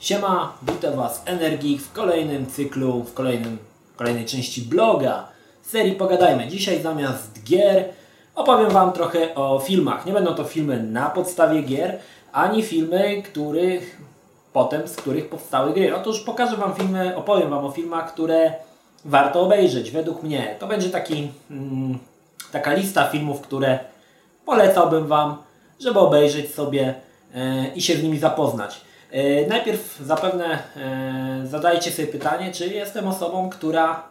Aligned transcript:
Siema, 0.00 0.52
witam 0.62 0.96
Was 0.96 1.22
Energii 1.26 1.78
w 1.78 1.92
kolejnym 1.92 2.46
cyklu, 2.46 3.02
w 3.02 3.14
kolejnym, 3.14 3.58
kolejnej 3.96 4.24
części 4.24 4.62
bloga 4.62 5.28
serii 5.62 5.92
Pogadajmy. 5.92 6.46
Dzisiaj 6.46 6.82
zamiast 6.82 7.44
gier 7.44 7.84
opowiem 8.34 8.70
Wam 8.70 8.92
trochę 8.92 9.34
o 9.34 9.58
filmach. 9.58 10.06
Nie 10.06 10.12
będą 10.12 10.34
to 10.34 10.44
filmy 10.44 10.82
na 10.82 11.10
podstawie 11.10 11.62
gier, 11.62 11.98
ani 12.32 12.62
filmy, 12.62 13.22
których 13.22 14.00
potem, 14.52 14.88
z 14.88 14.96
których 14.96 15.28
powstały 15.28 15.72
gry. 15.72 15.96
Otóż 15.96 16.20
pokażę 16.20 16.56
Wam 16.56 16.74
filmy, 16.74 17.16
opowiem 17.16 17.50
Wam 17.50 17.64
o 17.64 17.70
filmach, 17.70 18.12
które 18.12 18.54
warto 19.04 19.40
obejrzeć, 19.40 19.90
według 19.90 20.22
mnie. 20.22 20.56
To 20.58 20.66
będzie 20.66 20.90
taki, 20.90 21.30
mm, 21.50 21.98
taka 22.52 22.74
lista 22.74 23.08
filmów, 23.08 23.40
które 23.40 23.78
polecałbym 24.46 25.06
Wam, 25.06 25.36
żeby 25.80 25.98
obejrzeć 25.98 26.54
sobie 26.54 26.94
e, 27.34 27.66
i 27.74 27.82
się 27.82 27.96
z 27.96 28.02
nimi 28.02 28.18
zapoznać. 28.18 28.89
E, 29.10 29.46
najpierw 29.46 29.98
zapewne 29.98 30.58
e, 30.76 31.46
zadajcie 31.46 31.90
sobie 31.90 32.08
pytanie, 32.08 32.52
czy 32.52 32.66
jestem 32.66 33.08
osobą, 33.08 33.50
która 33.50 34.02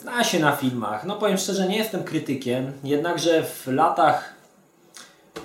zna 0.00 0.24
się 0.24 0.38
na 0.38 0.52
filmach. 0.52 1.04
No 1.04 1.16
powiem 1.16 1.38
szczerze, 1.38 1.68
nie 1.68 1.76
jestem 1.76 2.04
krytykiem, 2.04 2.72
jednakże 2.84 3.42
w 3.42 3.66
latach 3.66 4.34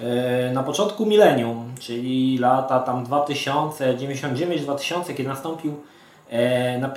e, 0.02 0.54
na 0.54 0.63
początku 0.63 1.05
milenium, 1.05 1.76
czyli 1.80 2.38
lata 2.38 2.80
tam 2.80 3.04
2000, 3.04 3.94
99-2000, 3.98 5.16
kiedy 5.16 5.30
nastąpił, 5.30 5.73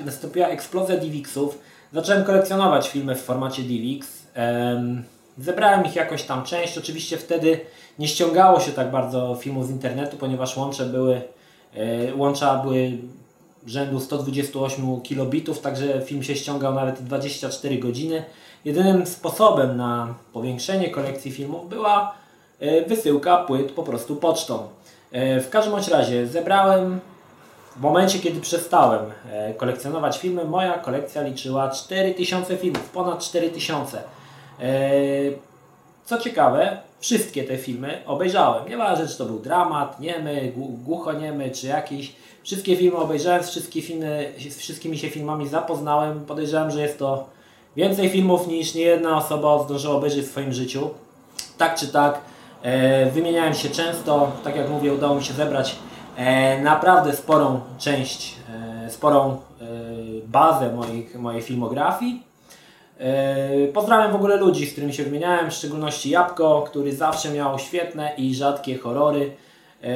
nastąpiła 0.05 0.49
eksplozja 0.49 0.97
DivXów, 0.97 1.59
zacząłem 1.93 2.25
kolekcjonować 2.25 2.89
filmy 2.89 3.15
w 3.15 3.23
formacie 3.23 3.63
DivX. 3.63 4.09
Em, 4.35 5.05
Zebrałem 5.39 5.85
ich 5.85 5.97
jakoś 5.97 6.23
tam 6.23 6.45
część. 6.45 6.79
Oczywiście 6.79 7.17
wtedy 7.17 7.61
nie 7.99 8.09
ściągało 8.09 8.61
się 8.61 8.73
tak 8.73 8.91
bardzo 8.91 9.35
filmów 9.41 9.67
z 9.67 9.71
internetu, 9.71 10.17
ponieważ 10.17 10.57
łącze 10.57 10.85
były, 10.85 11.23
łącza 12.17 12.55
były 12.55 12.99
rzędu 13.67 14.01
128 14.01 15.01
kilobitów, 15.01 15.61
także 15.61 16.03
film 16.03 16.23
się 16.23 16.37
ściągał 16.37 16.75
nawet 16.75 17.03
24 17.03 17.79
godziny. 17.79 18.25
Jedynym 18.65 19.07
sposobem 19.07 19.77
na 19.77 20.15
powiększenie 20.33 20.91
kolekcji 20.91 21.31
filmów 21.31 21.69
była 21.69 22.15
e, 22.61 22.83
wysyłka 22.83 23.37
płyt 23.37 23.73
po 23.73 23.83
prostu 23.83 24.17
pocztą. 24.17 24.69
E, 25.13 25.41
W 25.41 25.51
każdym 25.51 25.75
razie 25.93 26.27
zebrałem 26.27 27.01
w 27.77 27.81
momencie, 27.81 28.19
kiedy 28.19 28.41
przestałem 28.41 29.05
e, 29.33 29.55
kolekcjonować 29.55 30.19
filmy, 30.19 30.45
moja 30.45 30.79
kolekcja 30.79 31.23
liczyła 31.23 31.71
4000 31.71 32.57
filmów, 32.57 32.91
ponad 32.91 33.19
4000. 33.19 33.99
E, 34.61 34.81
Co 36.05 36.19
ciekawe, 36.19 36.79
wszystkie 37.01 37.45
te 37.45 37.57
filmy 37.59 38.03
obejrzałem. 38.07 38.69
Nieważne, 38.69 39.09
czy 39.09 39.19
to 39.19 39.25
był 39.25 39.39
dramat, 39.39 40.01
niemy, 40.01 40.53
gł- 40.57 40.83
głuchoniemy, 40.85 41.51
czy 41.51 41.67
jakiś. 41.67 42.13
Wszystkie 42.43 42.77
filmy 42.77 42.97
obejrzałem, 42.97 43.43
z, 43.43 43.49
wszystkie 43.51 43.83
filmy, 43.83 44.33
z 44.51 44.57
wszystkimi 44.59 44.99
się 44.99 45.11
filmami 45.11 45.49
zapoznałem. 45.49 46.21
Podejrzewam, 46.25 46.71
że 46.71 46.83
jest 46.83 46.99
to 46.99 47.27
więcej 47.77 48.09
filmów 48.11 48.47
niż 48.47 48.75
niejedna 48.75 49.17
osoba 49.17 49.63
zdążyła 49.65 49.95
obejrzeć 49.95 50.25
w 50.25 50.31
swoim 50.31 50.53
życiu. 50.53 50.91
Tak 51.59 51.75
czy 51.79 51.89
tak, 51.89 52.21
e, 52.63 53.11
wymieniałem 53.11 53.55
się 53.55 53.69
często. 53.71 54.33
Tak 54.45 54.57
jak 54.57 54.71
mówię, 54.71 54.93
udało 54.95 55.15
mi 55.15 55.25
się 55.25 55.35
zebrać 55.35 55.77
e, 56.17 56.61
naprawdę 56.63 57.17
sporą 57.17 57.61
część, 57.79 58.35
e, 58.87 58.91
sporą 58.91 59.31
e, 59.31 59.65
bazę 60.27 60.73
moich, 60.73 61.15
mojej 61.19 61.43
filmografii. 61.43 62.23
E, 63.01 63.67
Pozdrawiam 63.75 64.13
w 64.13 64.15
ogóle 64.15 64.37
ludzi, 64.37 64.67
z 64.67 64.73
którymi 64.73 64.93
się 64.95 65.03
wymieniałem, 65.05 65.51
w 65.51 65.55
szczególności 65.55 66.11
Jabłko, 66.11 66.63
który 66.67 66.93
zawsze 66.97 67.31
miał 67.31 67.59
świetne 67.59 68.13
i 68.17 68.35
rzadkie 68.35 68.79
horrory. 68.79 69.31
E, 69.83 69.89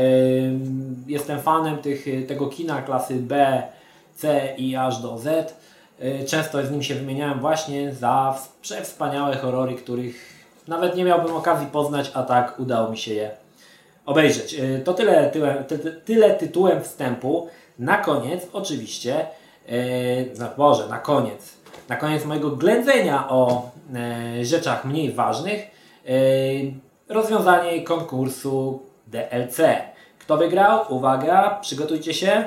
Jestem 1.07 1.41
fanem 1.41 1.79
tych, 1.79 2.07
tego 2.29 2.47
kina 2.47 2.83
klasy 2.83 3.15
B, 3.15 3.63
C 4.15 4.55
i 4.59 4.77
aż 4.77 4.99
do 5.03 5.19
Z. 5.19 5.55
E, 6.01 6.25
Często 6.25 6.67
z 6.67 6.71
nim 6.71 6.83
się 6.83 6.95
wymieniałem 6.95 7.41
właśnie 7.41 7.93
za 7.95 8.39
przewspaniałe 8.63 9.37
horrory, 9.37 9.75
których 9.75 10.33
nawet 10.69 10.97
nie 10.97 11.05
miałbym 11.05 11.37
okazji 11.37 11.67
poznać, 11.67 12.11
a 12.15 12.23
tak 12.23 12.61
udało 12.61 12.91
mi 12.91 12.99
się 12.99 13.15
je 13.15 13.31
obejrzeć. 14.07 14.57
To 14.85 14.95
tyle, 14.95 15.31
tyle, 15.31 15.65
ty, 15.69 15.79
ty- 15.79 15.93
tyle 16.05 16.31
tytułem 16.31 16.83
wstępu. 16.83 17.49
Na 17.79 17.97
koniec 17.99 18.47
oczywiście, 18.53 19.27
no 20.39 20.47
Boże, 20.57 20.89
na 20.89 20.99
koniec, 20.99 21.53
na 21.89 21.97
koniec 21.97 22.25
mojego 22.25 22.51
ględzenia 22.51 23.29
o 23.29 23.71
e, 23.95 24.45
rzeczach 24.45 24.85
mniej 24.85 25.13
ważnych, 25.13 25.61
e, 25.61 26.13
rozwiązanie 27.09 27.83
konkursu 27.83 28.83
DLC. 29.07 29.59
Kto 30.19 30.37
wygrał? 30.37 30.81
Uwaga, 30.89 31.59
przygotujcie 31.61 32.15
się. 32.15 32.45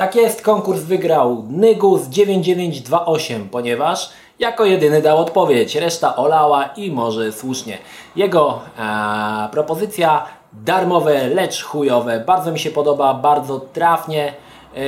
Tak 0.00 0.14
jest, 0.14 0.42
konkurs 0.42 0.80
wygrał 0.80 1.44
Nygus 1.50 2.02
9928, 2.02 3.48
ponieważ 3.48 4.10
jako 4.38 4.64
jedyny 4.64 5.02
dał 5.02 5.18
odpowiedź, 5.18 5.76
reszta 5.76 6.16
olała 6.16 6.64
i 6.64 6.90
może 6.90 7.32
słusznie. 7.32 7.78
Jego 8.16 8.60
e, 8.78 9.48
propozycja 9.52 10.26
darmowe, 10.52 11.28
lecz 11.28 11.62
chujowe, 11.62 12.24
bardzo 12.26 12.52
mi 12.52 12.58
się 12.58 12.70
podoba, 12.70 13.14
bardzo 13.14 13.60
trafnie 13.60 14.32
e, 14.74 14.80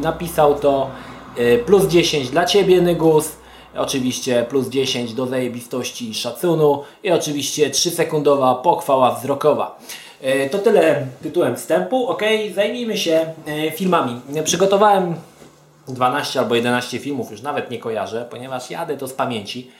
napisał 0.00 0.54
to. 0.54 0.90
E, 1.36 1.58
plus 1.58 1.86
10 1.86 2.28
dla 2.30 2.44
Ciebie 2.44 2.82
Nygus, 2.82 3.32
oczywiście 3.76 4.46
plus 4.48 4.68
10 4.68 5.14
do 5.14 5.26
zajebistości 5.26 6.10
i 6.10 6.14
szacunu 6.14 6.82
i 7.02 7.10
oczywiście 7.10 7.70
3-sekundowa 7.70 8.62
pochwała 8.62 9.14
wzrokowa. 9.14 9.78
E, 10.22 10.48
To 10.50 10.58
tyle 10.58 11.06
tytułem 11.22 11.56
wstępu. 11.56 12.08
Ok, 12.08 12.22
zajmijmy 12.54 12.98
się 12.98 13.26
e, 13.46 13.70
filmami. 13.70 14.20
Przygotowałem 14.44 15.14
12 15.88 16.40
albo 16.40 16.54
11 16.54 16.98
filmów, 16.98 17.30
już 17.30 17.42
nawet 17.42 17.70
nie 17.70 17.78
kojarzę, 17.78 18.26
ponieważ 18.30 18.70
jadę 18.70 18.96
to 18.96 19.08
z 19.08 19.12
pamięci. 19.12 19.70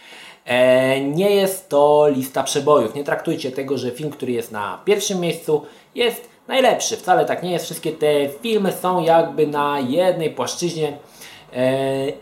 E, 0.47 1.01
Nie 1.01 1.31
jest 1.31 1.69
to 1.69 2.09
lista 2.09 2.43
przebojów. 2.43 2.95
Nie 2.95 3.05
traktujcie 3.05 3.53
tego, 3.53 3.79
że 3.79 3.91
film, 3.91 4.11
który 4.11 4.33
jest 4.33 4.53
na 4.53 4.79
pierwszym 4.85 5.21
miejscu, 5.21 5.65
jest 5.95 6.29
najlepszy. 6.49 6.97
Wcale 6.97 7.25
tak 7.25 7.43
nie 7.43 7.51
jest. 7.53 7.65
Wszystkie 7.65 7.93
te 7.93 8.29
filmy 8.43 8.73
są 8.73 9.03
jakby 9.03 9.47
na 9.47 9.81
jednej 9.81 10.31
płaszczyźnie 10.31 10.93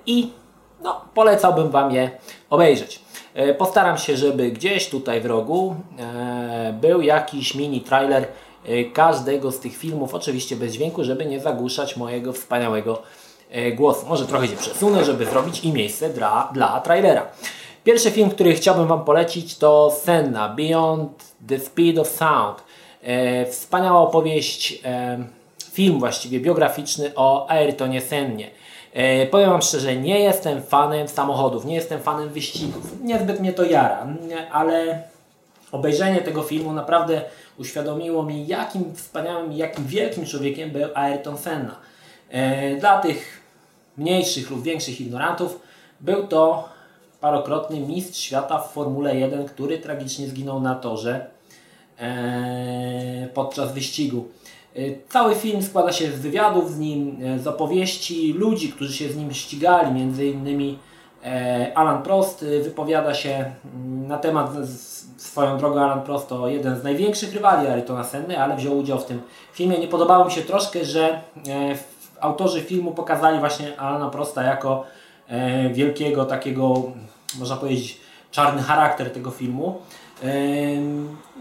i 0.07 0.31
no, 0.83 1.01
polecałbym 1.15 1.71
Wam 1.71 1.95
je 1.95 2.11
obejrzeć. 2.51 3.01
E, 3.35 3.55
Postaram 3.55 3.99
się, 3.99 4.17
żeby 4.17 4.51
gdzieś 4.51 4.89
tutaj 4.89 5.21
w 5.21 5.27
rogu 5.27 5.77
e, 5.99 6.75
był 6.81 7.03
jakiś 7.03 7.55
mini 7.55 7.81
trailer 7.81 8.27
e, 8.67 8.85
każdego 8.85 9.53
z 9.53 9.61
tych 9.61 9.77
filmów, 9.77 10.15
oczywiście 10.15 10.57
bez 10.57 10.73
dźwięku, 10.73 11.05
żeby 11.05 11.27
nie 11.27 11.41
zagłuszać 11.41 11.97
mojego 11.97 12.33
wspaniałego 12.33 13.03
głosu. 13.75 14.07
Może 14.07 14.27
trochę 14.27 14.49
się 14.49 14.57
przesunę, 14.57 15.05
żeby 15.05 15.27
zrobić 15.27 15.65
i 15.65 15.73
miejsce 15.73 16.11
dla, 16.11 16.51
dla 16.55 16.81
trailera. 16.81 17.27
Pierwszy 17.85 18.11
film, 18.11 18.31
który 18.31 18.55
chciałbym 18.55 18.87
Wam 18.87 19.05
polecić 19.05 19.59
to 19.59 19.97
Senna, 20.03 20.49
Beyond 20.49 21.25
the 21.49 21.59
Speed 21.59 22.01
of 22.01 22.09
Sound. 22.09 22.65
Wspaniała 23.51 24.01
opowieść, 24.01 24.83
film 25.73 25.99
właściwie 25.99 26.41
biograficzny 26.41 27.13
o 27.17 27.51
Ayrtonie 27.51 28.01
Sennie. 28.01 28.51
E, 28.93 29.27
powiem 29.27 29.51
Wam 29.51 29.63
szczerze, 29.63 29.97
nie 29.97 30.21
jestem 30.21 30.63
fanem 30.63 31.09
samochodów, 31.09 31.65
nie 31.65 31.75
jestem 31.75 32.01
fanem 32.01 32.29
wyścigów. 32.29 33.03
Niezbyt 33.03 33.41
mnie 33.41 33.53
to 33.53 33.65
jara, 33.65 34.07
ale 34.53 35.03
obejrzenie 35.73 36.21
tego 36.21 36.43
filmu 36.43 36.73
naprawdę 36.73 37.23
uświadomiło 37.59 38.23
mi, 38.23 38.47
jakim 38.47 38.95
wspaniałym 38.95 39.53
jakim 39.53 39.87
wielkim 39.87 40.27
człowiekiem 40.27 40.71
był 40.71 40.89
Ayrton 40.95 41.39
Senna. 41.39 41.77
E, 42.31 42.77
dla 42.77 43.01
tych 43.01 43.41
mniejszych 43.97 44.51
lub 44.51 44.63
większych 44.63 45.01
ignorantów 45.01 45.61
był 46.01 46.27
to 46.27 46.69
parokrotny 47.21 47.81
mistrz 47.81 48.21
świata 48.21 48.59
w 48.59 48.73
Formule 48.73 49.17
1, 49.17 49.45
który 49.45 49.79
tragicznie 49.79 50.29
zginął 50.29 50.61
na 50.61 50.75
torze 50.75 51.27
e, 51.99 53.29
podczas 53.35 53.73
wyścigu. 53.73 54.29
E, 54.79 55.09
Cały 55.09 55.35
film 55.35 55.63
składa 55.63 55.93
się 55.93 56.13
z 56.13 56.21
wywiadów 56.21 56.71
z 56.71 56.79
nim, 56.79 57.19
e, 57.25 57.39
z 57.39 57.47
opowieści 57.47 58.33
ludzi, 58.33 58.73
którzy 58.73 58.93
się 58.93 59.09
z 59.09 59.17
nim 59.17 59.35
ścigali, 59.35 59.93
między 59.93 60.27
innymi 60.27 60.79
e, 61.25 61.73
Alan 61.75 62.03
Prost 62.03 62.45
wypowiada 62.63 63.15
się 63.15 63.31
mm, 63.75 64.09
na 64.09 64.19
temat, 64.19 64.51
swoją 65.17 65.59
drogą 65.59 65.81
Alan 65.81 66.03
Prost 66.03 66.29
to 66.29 66.49
jeden 66.49 66.81
z 66.81 66.85
największych 66.85 67.35
rywali 67.35 67.67
Ayrtona 67.67 68.05
Senny, 68.05 68.43
ale 68.43 68.57
wziął 68.57 68.79
udział 68.79 68.99
w 68.99 69.05
tym 69.05 69.21
filmie. 69.53 69.79
Nie 69.79 69.89
podobało 69.89 70.25
mi 70.25 70.31
się 70.31 70.43
troszkę, 70.43 70.85
że 70.85 71.21
autorzy 72.21 72.61
filmu 72.61 72.93
pokazali 72.93 73.39
właśnie 73.39 73.81
Alana 73.81 74.11
Prosta 74.11 74.43
jako 74.43 74.85
wielkiego 75.73 76.25
takiego, 76.25 76.83
można 77.39 77.57
powiedzieć, 77.57 78.01
czarny 78.31 78.63
charakter 78.63 79.11
tego 79.13 79.31
filmu. 79.31 79.79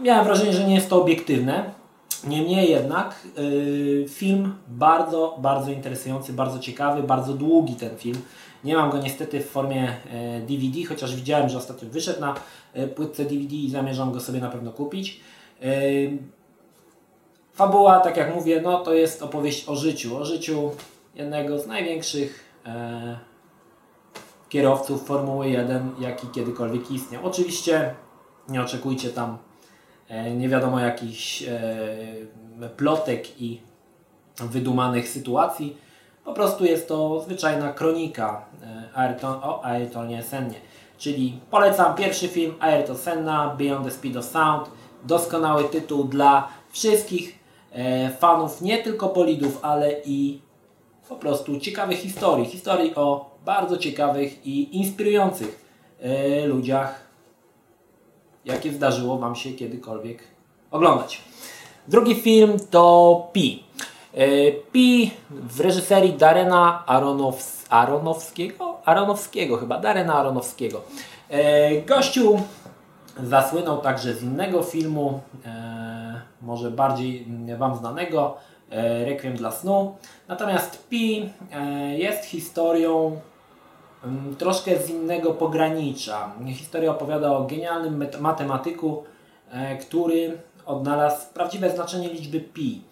Miałem 0.02 0.24
wrażenie, 0.24 0.52
że 0.52 0.64
nie 0.64 0.74
jest 0.74 0.90
to 0.90 1.02
obiektywne. 1.02 1.77
Niemniej 2.26 2.70
jednak 2.70 3.26
yy, 3.36 4.08
film 4.08 4.54
bardzo, 4.68 5.38
bardzo 5.40 5.70
interesujący, 5.70 6.32
bardzo 6.32 6.58
ciekawy, 6.58 7.02
bardzo 7.02 7.34
długi 7.34 7.74
ten 7.74 7.96
film. 7.96 8.18
Nie 8.64 8.76
mam 8.76 8.90
go 8.90 8.98
niestety 8.98 9.40
w 9.40 9.50
formie 9.50 9.96
DVD, 10.48 10.84
chociaż 10.88 11.16
widziałem, 11.16 11.48
że 11.48 11.58
ostatnio 11.58 11.88
wyszedł 11.88 12.20
na 12.20 12.34
e, 12.72 12.88
płytce 12.88 13.24
DVD 13.24 13.56
i 13.56 13.70
zamierzam 13.70 14.12
go 14.12 14.20
sobie 14.20 14.40
na 14.40 14.50
pewno 14.50 14.72
kupić. 14.72 15.20
Fabuła, 17.54 18.00
tak 18.00 18.16
jak 18.16 18.34
mówię, 18.34 18.60
no 18.60 18.78
to 18.78 18.94
jest 18.94 19.22
opowieść 19.22 19.68
o 19.68 19.76
życiu, 19.76 20.16
o 20.16 20.24
życiu 20.24 20.70
jednego 21.14 21.58
z 21.58 21.66
największych 21.66 22.44
kierowców 24.48 25.06
Formuły 25.06 25.48
1, 25.48 25.90
jaki 26.00 26.26
kiedykolwiek 26.26 26.90
istniał. 26.90 27.26
Oczywiście 27.26 27.94
nie 28.48 28.62
oczekujcie 28.62 29.08
tam 29.08 29.38
nie 30.36 30.48
wiadomo 30.48 30.80
jakichś 30.80 31.42
e, 31.42 32.68
plotek 32.76 33.40
i 33.40 33.60
wydumanych 34.40 35.08
sytuacji. 35.08 35.76
Po 36.24 36.32
prostu 36.32 36.64
jest 36.64 36.88
to 36.88 37.20
zwyczajna 37.20 37.72
kronika 37.72 38.44
e, 38.62 38.96
Ayrton, 38.96 39.40
o 39.42 39.64
Ayrtonie 39.64 40.22
Sennie. 40.22 40.60
Czyli 40.98 41.40
polecam 41.50 41.94
pierwszy 41.94 42.28
film 42.28 42.54
Ayrton 42.60 42.96
Senna, 42.96 43.54
Beyond 43.58 43.84
the 43.84 43.90
Speed 43.90 44.16
of 44.16 44.24
Sound. 44.24 44.70
Doskonały 45.04 45.64
tytuł 45.64 46.04
dla 46.04 46.48
wszystkich 46.70 47.38
e, 47.72 48.10
fanów 48.10 48.62
nie 48.62 48.82
tylko 48.82 49.08
bolidów, 49.08 49.58
ale 49.62 49.92
i 50.04 50.40
po 51.08 51.16
prostu 51.16 51.60
ciekawych 51.60 51.98
historii. 51.98 52.46
Historii 52.46 52.94
o 52.94 53.30
bardzo 53.44 53.76
ciekawych 53.76 54.46
i 54.46 54.76
inspirujących 54.76 55.64
e, 56.00 56.46
ludziach, 56.46 57.07
jakie 58.48 58.72
zdarzyło 58.72 59.18
Wam 59.18 59.36
się 59.36 59.52
kiedykolwiek 59.52 60.18
oglądać. 60.70 61.22
Drugi 61.88 62.14
film 62.14 62.56
to 62.70 63.26
Pi. 63.32 63.64
E, 64.14 64.52
Pi 64.72 65.10
w 65.30 65.60
reżyserii 65.60 66.12
Darena 66.12 66.86
Aronows 66.86 67.66
Aronowskiego? 67.68 68.78
Aronowskiego 68.84 69.56
chyba, 69.56 69.80
Darena 69.80 70.14
Aronowskiego. 70.14 70.80
E, 71.30 71.82
gościu 71.82 72.40
zasłynął 73.22 73.78
także 73.78 74.14
z 74.14 74.22
innego 74.22 74.62
filmu, 74.62 75.20
e, 75.46 76.20
może 76.42 76.70
bardziej 76.70 77.26
Wam 77.58 77.76
znanego, 77.76 78.36
Requiem 79.04 79.36
dla 79.36 79.50
snu. 79.50 79.96
Natomiast 80.28 80.88
Pi 80.88 81.30
jest 81.96 82.24
historią 82.24 83.06
mm, 83.06 83.20
troszkę 84.38 84.82
z 84.82 84.90
innego 84.90 85.34
pogranicza. 85.34 86.32
Historia 86.54 86.90
opowiada 86.90 87.32
o 87.32 87.44
genialnym 87.44 88.06
matematyku, 88.20 89.04
który 89.80 90.38
odnalazł 90.66 91.32
prawdziwe 91.34 91.70
znaczenie 91.70 92.08
liczby 92.08 92.40
pi 92.40 92.82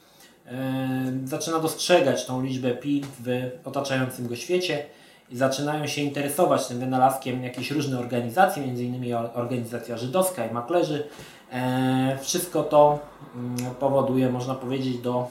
zaczyna 1.25 1.59
dostrzegać 1.59 2.27
tą 2.27 2.43
liczbę 2.43 2.71
pi 2.71 3.03
w 3.25 3.51
otaczającym 3.65 4.27
go 4.27 4.37
świecie 4.37 4.87
i 5.31 5.37
zaczynają 5.37 5.87
się 5.87 6.03
interesować 6.03 6.67
tym 6.67 6.79
wynalazkiem 6.79 7.43
jakieś 7.43 7.71
różne 7.71 7.99
organizacje, 7.99 8.63
m.in. 8.63 9.15
organizacja 9.35 9.97
żydowska 9.97 10.47
i 10.47 10.55
maklerzy. 10.55 11.09
E, 11.53 12.19
wszystko 12.21 12.63
to 12.63 12.99
mm, 13.35 13.75
powoduje, 13.75 14.29
można 14.31 14.55
powiedzieć, 14.55 14.99
do 14.99 15.31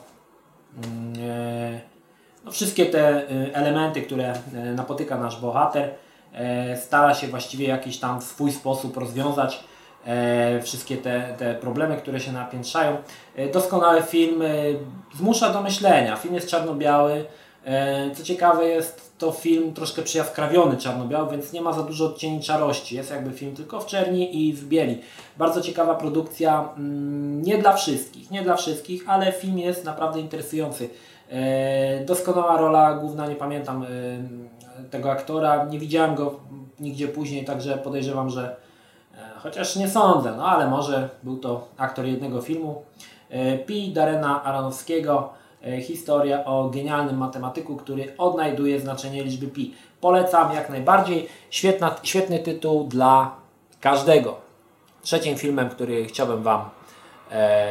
mm, 0.84 1.14
e, 1.30 1.95
no, 2.46 2.52
wszystkie 2.52 2.86
te 2.86 3.00
e, 3.00 3.56
elementy, 3.56 4.02
które 4.02 4.34
napotyka 4.76 5.18
nasz 5.18 5.42
bohater, 5.42 5.92
stara 6.84 7.14
się 7.14 7.28
właściwie 7.28 7.68
jakiś 7.68 7.98
tam 7.98 8.22
swój 8.22 8.52
sposób 8.52 8.98
rozwiązać 8.98 9.64
wszystkie 10.64 10.98
te, 10.98 11.36
te 11.38 11.56
problemy, 11.56 11.98
które 11.98 12.20
się 12.20 12.32
napiętrzają. 12.32 12.98
Doskonały 13.54 14.02
film 14.02 14.44
zmusza 15.16 15.50
do 15.50 15.62
myślenia. 15.62 16.16
Film 16.16 16.36
jest 16.36 16.50
czarno-biały. 16.50 17.26
Co 18.16 18.24
ciekawe 18.24 18.66
jest 18.66 19.06
to 19.18 19.32
film 19.32 19.74
troszkę 19.74 20.02
przyjaskrawiony 20.02 20.78
czarno-biały, 20.78 21.32
więc 21.32 21.54
nie 21.54 21.62
ma 21.62 21.74
za 21.74 21.84
dużo 21.84 22.06
odcieni 22.06 22.42
czarości. 22.42 22.96
Jest 22.96 23.12
jakby 23.12 23.32
film 23.32 23.56
tylko 23.56 23.80
w 23.80 23.86
czerni 23.86 24.48
i 24.48 24.54
w 24.54 24.68
bieli. 24.68 25.02
Bardzo 25.38 25.62
ciekawa 25.62 25.96
produkcja, 25.96 26.70
mm, 26.78 27.42
nie 27.42 27.58
dla 27.58 27.74
wszystkich, 27.74 28.32
nie 28.32 28.42
dla 28.42 28.56
wszystkich, 28.56 29.04
ale 29.08 29.32
film 29.32 29.60
jest 29.60 29.86
naprawdę 29.86 30.20
interesujący. 30.20 30.90
E, 31.32 32.06
doskonała 32.06 32.58
rola 32.58 32.94
główna, 32.94 33.28
nie 33.28 33.36
pamiętam 33.36 33.84
e, 33.84 33.88
tego 34.90 35.12
aktora, 35.12 35.66
nie 35.66 35.80
widziałem 35.80 36.16
go 36.16 36.40
nigdzie 36.80 37.08
później, 37.08 37.46
także 37.46 37.78
podejrzewam, 37.78 38.30
że 38.30 38.56
Chociaż 39.46 39.76
nie 39.76 39.90
sądzę, 39.90 40.34
no 40.38 40.48
ale 40.48 40.68
może 40.70 41.10
był 41.24 41.38
to 41.38 41.68
aktor 41.78 42.06
jednego 42.06 42.42
filmu. 42.42 42.84
E, 43.30 43.58
Pi 43.58 43.94
Darena 43.94 44.44
Aronowskiego. 44.44 45.30
E, 45.64 45.82
historia 45.82 46.46
o 46.46 46.70
genialnym 46.70 47.18
matematyku, 47.18 47.76
który 47.76 48.14
odnajduje 48.18 48.80
znaczenie 48.80 49.24
liczby 49.24 49.48
pi. 49.48 49.74
Polecam 50.02 50.54
jak 50.54 50.70
najbardziej. 50.70 51.28
Świetna, 51.50 51.96
świetny 52.04 52.40
tytuł 52.40 52.84
dla 52.84 53.36
każdego. 53.82 54.36
Trzecim 55.02 55.38
filmem, 55.38 55.70
który 55.70 56.06
chciałbym 56.06 56.44
Wam 56.44 56.70
e, 57.32 57.68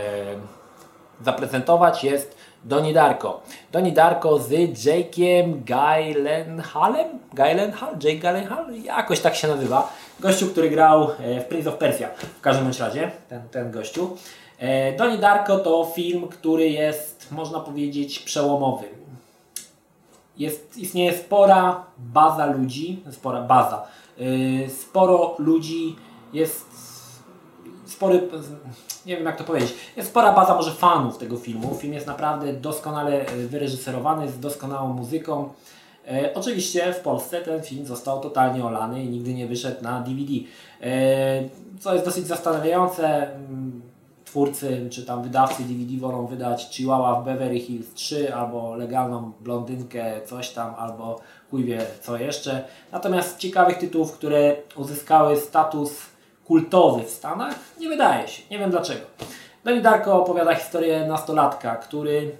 zaprezentować 1.24 2.04
jest 2.04 2.36
Doni 2.64 2.92
Darko. 2.92 3.42
Doni 3.72 3.92
Darko 3.92 4.38
z 4.38 4.50
Jake'iem 4.84 5.64
Gyllenhaalem? 5.64 7.18
Gyllenhaal? 7.34 7.94
Jake 8.02 8.18
Gyllenhaal? 8.18 8.74
Jakoś 8.84 9.20
tak 9.20 9.34
się 9.34 9.48
nazywa. 9.48 9.92
Gościu, 10.20 10.46
który 10.46 10.70
grał 10.70 11.10
e, 11.20 11.40
w 11.40 11.44
Prince 11.44 11.66
of 11.66 11.76
Persia. 11.76 12.08
W 12.38 12.40
każdym 12.40 12.70
razie, 12.80 13.10
ten, 13.28 13.48
ten 13.48 13.70
gościu. 13.70 14.16
E, 14.58 14.96
Doni 14.96 15.18
Darko 15.18 15.58
to 15.58 15.84
film, 15.94 16.28
który 16.28 16.68
jest, 16.68 17.32
można 17.32 17.60
powiedzieć, 17.60 18.18
przełomowy. 18.18 18.84
Jest, 20.38 20.76
istnieje 20.76 21.12
spora 21.12 21.84
baza 21.98 22.46
ludzi, 22.46 23.02
spora 23.10 23.40
baza, 23.42 23.86
e, 24.18 24.70
sporo 24.70 25.34
ludzi 25.38 25.96
jest 26.32 26.73
spory, 27.86 28.28
nie 29.06 29.16
wiem 29.16 29.26
jak 29.26 29.36
to 29.36 29.44
powiedzieć, 29.44 29.74
jest 29.96 30.08
spora 30.08 30.32
baza 30.32 30.54
może 30.54 30.72
fanów 30.72 31.18
tego 31.18 31.36
filmu. 31.36 31.74
Film 31.74 31.94
jest 31.94 32.06
naprawdę 32.06 32.52
doskonale 32.52 33.24
wyreżyserowany, 33.48 34.28
z 34.28 34.40
doskonałą 34.40 34.92
muzyką. 34.92 35.48
E, 36.08 36.34
oczywiście 36.34 36.92
w 36.92 37.00
Polsce 37.00 37.40
ten 37.40 37.62
film 37.62 37.86
został 37.86 38.20
totalnie 38.20 38.64
olany 38.64 39.04
i 39.04 39.08
nigdy 39.08 39.34
nie 39.34 39.46
wyszedł 39.46 39.82
na 39.82 40.00
DVD. 40.00 40.32
E, 40.82 41.48
co 41.80 41.92
jest 41.92 42.04
dosyć 42.04 42.26
zastanawiające, 42.26 43.34
mm, 43.34 43.82
twórcy 44.24 44.88
czy 44.90 45.06
tam 45.06 45.22
wydawcy 45.22 45.62
DVD 45.62 46.00
wolą 46.00 46.26
wydać 46.26 46.68
Chihuahua 46.76 47.20
w 47.20 47.24
Beverly 47.24 47.60
Hills 47.60 47.94
3 47.94 48.34
albo 48.34 48.74
legalną 48.76 49.32
blondynkę 49.40 50.20
coś 50.26 50.50
tam 50.50 50.74
albo 50.78 51.20
chuj 51.50 51.64
wie 51.64 51.86
co 52.02 52.16
jeszcze. 52.16 52.64
Natomiast 52.92 53.38
ciekawych 53.38 53.78
tytułów, 53.78 54.12
które 54.12 54.56
uzyskały 54.76 55.36
status 55.36 56.13
kultowy 56.46 57.02
w 57.02 57.10
Stanach 57.10 57.54
nie 57.80 57.88
wydaje 57.88 58.28
się. 58.28 58.42
Nie 58.50 58.58
wiem 58.58 58.70
dlaczego. 58.70 59.00
Donnie 59.64 59.80
Darko 59.80 60.22
opowiada 60.22 60.54
historię 60.54 61.06
nastolatka, 61.08 61.76
który 61.76 62.36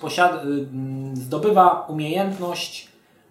posiada, 0.00 0.36
y, 0.36 0.46
mm, 0.46 1.16
zdobywa 1.16 1.86
umiejętność, 1.88 2.88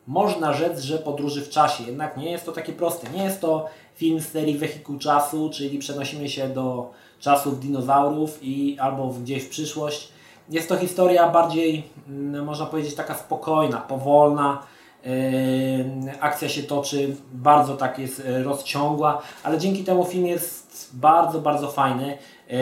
można 0.08 0.54
rzec, 0.54 0.80
że 0.80 0.98
podróży 0.98 1.42
w 1.42 1.50
czasie. 1.50 1.84
Jednak 1.84 2.18
nie 2.18 2.32
jest 2.32 2.46
to 2.46 2.52
takie 2.52 2.74
proste. 2.74 3.10
Nie 3.10 3.24
jest 3.24 3.42
to 3.42 3.70
film 3.96 4.20
z 4.20 4.28
serii 4.28 4.58
Wehikuł 4.58 4.98
Czasu, 4.98 5.50
czyli 5.54 5.80
przenosimy 5.80 6.30
się 6.30 6.50
do 6.50 6.92
czasów 7.20 7.60
dinozaurów 7.60 8.40
i 8.42 8.80
albo 8.80 9.08
gdzieś 9.08 9.44
w 9.44 9.50
przyszłość. 9.50 10.12
Jest 10.50 10.70
to 10.70 10.78
historia 10.78 11.30
bardziej, 11.30 11.84
mm, 12.08 12.46
można 12.46 12.66
powiedzieć, 12.66 12.96
taka 12.96 13.16
spokojna, 13.16 13.78
powolna. 13.78 14.64
Akcja 16.20 16.50
się 16.50 16.64
toczy, 16.64 17.16
bardzo 17.34 17.78
tak 17.78 18.00
jest 18.00 18.20
y, 18.20 18.44
rozciągła, 18.44 19.22
ale 19.44 19.58
dzięki 19.58 19.84
temu 19.84 20.06
film 20.06 20.28
jest 20.28 20.90
bardzo, 20.94 21.42
bardzo 21.42 21.72
fajny. 21.72 22.18
Yy, 22.50 22.58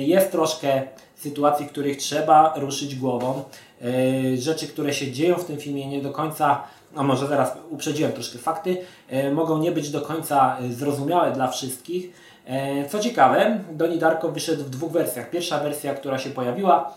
jest 0.00 0.32
troszkę 0.32 0.82
sytuacji, 1.14 1.66
w 1.66 1.68
których 1.68 1.96
trzeba 1.96 2.54
ruszyć 2.56 2.94
głową. 2.94 3.42
E, 3.82 4.36
rzeczy, 4.36 4.66
które 4.66 4.92
się 4.92 5.12
dzieją 5.12 5.36
w 5.36 5.44
tym 5.44 5.58
filmie 5.58 5.86
nie 5.86 6.02
do 6.02 6.10
końca, 6.10 6.64
a 6.96 7.02
może 7.02 7.26
zaraz 7.26 7.52
uprzedziłem 7.70 8.12
troszkę 8.12 8.38
fakty, 8.38 8.76
e, 9.08 9.30
mogą 9.30 9.58
nie 9.58 9.72
być 9.72 9.90
do 9.90 10.00
końca 10.00 10.58
e, 10.58 10.72
zrozumiałe 10.72 11.32
dla 11.32 11.48
wszystkich. 11.48 12.32
Co 12.88 12.98
ciekawe, 12.98 13.60
Doni 13.72 13.98
Darko 13.98 14.28
wyszedł 14.28 14.64
w 14.64 14.70
dwóch 14.70 14.92
wersjach. 14.92 15.30
Pierwsza 15.30 15.58
wersja, 15.58 15.94
która 15.94 16.18
się 16.18 16.30
pojawiła, 16.30 16.94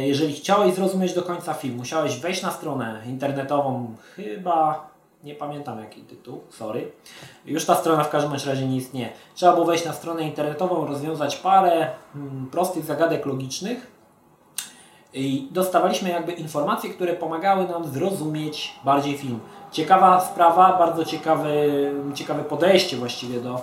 jeżeli 0.00 0.32
chciałeś 0.32 0.74
zrozumieć 0.74 1.14
do 1.14 1.22
końca 1.22 1.54
film, 1.54 1.76
musiałeś 1.76 2.20
wejść 2.20 2.42
na 2.42 2.50
stronę 2.50 3.02
internetową, 3.06 3.94
chyba 4.16 4.90
nie 5.24 5.34
pamiętam 5.34 5.80
jaki 5.80 6.00
tytuł, 6.00 6.40
sorry. 6.50 6.92
Już 7.46 7.64
ta 7.64 7.74
strona 7.74 8.04
w 8.04 8.10
każdym 8.10 8.32
razie 8.32 8.66
nie 8.66 8.76
istnieje. 8.76 9.08
Trzeba 9.34 9.52
było 9.52 9.66
wejść 9.66 9.84
na 9.84 9.92
stronę 9.92 10.22
internetową, 10.22 10.86
rozwiązać 10.86 11.36
parę 11.36 11.88
hmm, 12.12 12.46
prostych 12.46 12.84
zagadek 12.84 13.26
logicznych 13.26 13.99
i 15.14 15.48
dostawaliśmy 15.50 16.08
jakby 16.10 16.32
informacje, 16.32 16.90
które 16.90 17.14
pomagały 17.14 17.68
nam 17.68 17.84
zrozumieć 17.84 18.74
bardziej 18.84 19.18
film. 19.18 19.40
Ciekawa 19.72 20.20
sprawa, 20.20 20.78
bardzo 20.78 21.04
ciekawe, 21.04 21.50
ciekawe 22.14 22.44
podejście 22.44 22.96
właściwie 22.96 23.40
do 23.40 23.60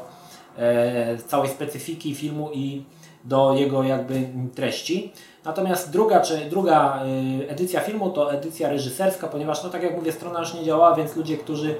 e, 0.57 1.17
całej 1.17 1.49
specyfiki 1.49 2.15
filmu 2.15 2.49
i 2.53 2.83
do 3.23 3.53
jego 3.53 3.83
jakby 3.83 4.27
treści. 4.55 5.13
Natomiast 5.45 5.91
druga, 5.91 6.19
czy, 6.19 6.37
druga 6.49 7.03
y, 7.43 7.49
edycja 7.49 7.79
filmu 7.79 8.09
to 8.09 8.33
edycja 8.33 8.69
reżyserska, 8.69 9.27
ponieważ 9.27 9.63
no 9.63 9.69
tak 9.69 9.83
jak 9.83 9.95
mówię, 9.95 10.11
strona 10.11 10.39
już 10.39 10.53
nie 10.53 10.63
działała, 10.63 10.95
więc 10.95 11.15
ludzie, 11.15 11.37
którzy 11.37 11.75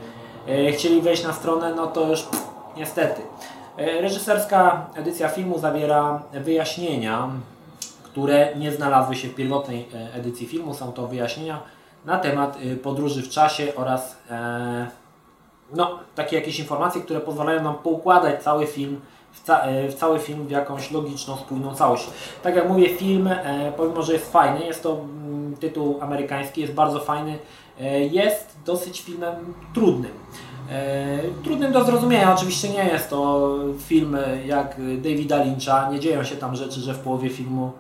y, 0.50 0.71
chcieli 0.71 1.01
wejść 1.01 1.24
na 1.24 1.33
stronę, 1.33 1.74
no 1.75 1.88
to 1.88 2.09
już 2.09 2.24
pff, 2.24 2.47
niestety. 2.77 3.21
Y, 3.79 4.01
reżyserska 4.01 4.89
edycja 4.95 5.29
filmu 5.29 5.59
zawiera 5.59 6.21
wyjaśnienia, 6.33 7.29
które 8.17 8.55
nie 8.55 8.71
znalazły 8.71 9.15
się 9.15 9.27
w 9.27 9.36
pierwotnej 9.36 9.88
edycji 10.13 10.47
filmu. 10.47 10.74
Są 10.74 10.91
to 10.91 11.07
wyjaśnienia 11.07 11.62
na 12.05 12.19
temat 12.19 12.57
podróży 12.83 13.21
w 13.21 13.29
czasie 13.29 13.75
oraz 13.75 14.17
e, 14.29 14.88
no, 15.74 16.00
takie 16.15 16.36
jakieś 16.36 16.59
informacje, 16.59 17.01
które 17.01 17.19
pozwalają 17.19 17.63
nam 17.63 17.75
poukładać 17.75 18.43
cały 18.43 18.67
film 18.67 19.01
w, 19.31 19.43
ca 19.43 19.62
e, 19.62 19.88
w, 19.88 19.95
cały 19.95 20.19
film 20.19 20.47
w 20.47 20.51
jakąś 20.51 20.91
logiczną, 20.91 21.38
spójną 21.38 21.75
całość. 21.75 22.07
Tak 22.43 22.55
jak 22.55 22.69
mówię, 22.69 22.89
film, 22.89 23.27
e, 23.27 23.71
pomimo 23.77 24.01
że 24.01 24.13
jest 24.13 24.31
fajny, 24.31 24.65
jest 24.65 24.83
to 24.83 24.93
mm, 24.93 25.55
tytuł 25.57 25.97
amerykański, 26.01 26.62
jest 26.62 26.74
bardzo 26.74 27.00
fajny, 27.00 27.39
e, 27.79 28.00
jest 28.00 28.57
dosyć 28.65 29.01
filmem 29.01 29.53
trudnym. 29.74 30.12
E, 30.71 31.17
trudnym 31.43 31.71
do 31.71 31.83
zrozumienia, 31.83 32.36
oczywiście 32.36 32.69
nie 32.69 32.83
jest 32.83 33.09
to 33.09 33.50
film 33.79 34.17
jak 34.45 34.75
Davida 34.97 35.43
Lyncha, 35.43 35.91
nie 35.91 36.00
dzieją 36.00 36.24
się 36.24 36.36
tam 36.36 36.55
rzeczy, 36.55 36.79
że 36.79 36.93
w 36.93 37.00
połowie 37.00 37.29
filmu 37.29 37.71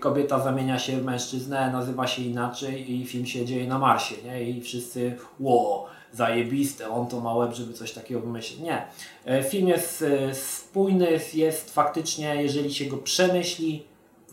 kobieta 0.00 0.40
zamienia 0.40 0.78
się 0.78 0.96
w 0.96 1.04
mężczyznę, 1.04 1.70
nazywa 1.72 2.06
się 2.06 2.22
inaczej 2.22 2.92
i 2.92 3.06
film 3.06 3.26
się 3.26 3.44
dzieje 3.44 3.66
na 3.66 3.78
Marsie, 3.78 4.14
nie? 4.24 4.50
I 4.50 4.60
wszyscy, 4.60 5.16
wow, 5.40 5.84
zajebiste, 6.12 6.90
on 6.90 7.06
to 7.06 7.20
ma 7.20 7.34
łeb, 7.34 7.52
żeby 7.52 7.72
coś 7.72 7.92
takiego 7.92 8.20
wymyślić. 8.20 8.60
Nie. 8.60 8.86
E, 9.24 9.42
film 9.42 9.68
jest 9.68 10.02
e, 10.02 10.34
spójny, 10.34 11.20
jest 11.34 11.74
faktycznie, 11.74 12.42
jeżeli 12.42 12.74
się 12.74 12.84
go 12.84 12.96
przemyśli 12.96 13.84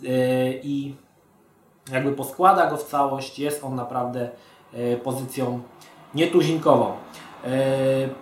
e, 0.03 0.53
i 0.53 0.95
jakby 1.91 2.11
poskłada 2.11 2.69
go 2.69 2.77
w 2.77 2.83
całość, 2.83 3.39
jest 3.39 3.63
on 3.63 3.75
naprawdę 3.75 4.29
pozycją 5.03 5.61
nietuzinkową. 6.15 6.91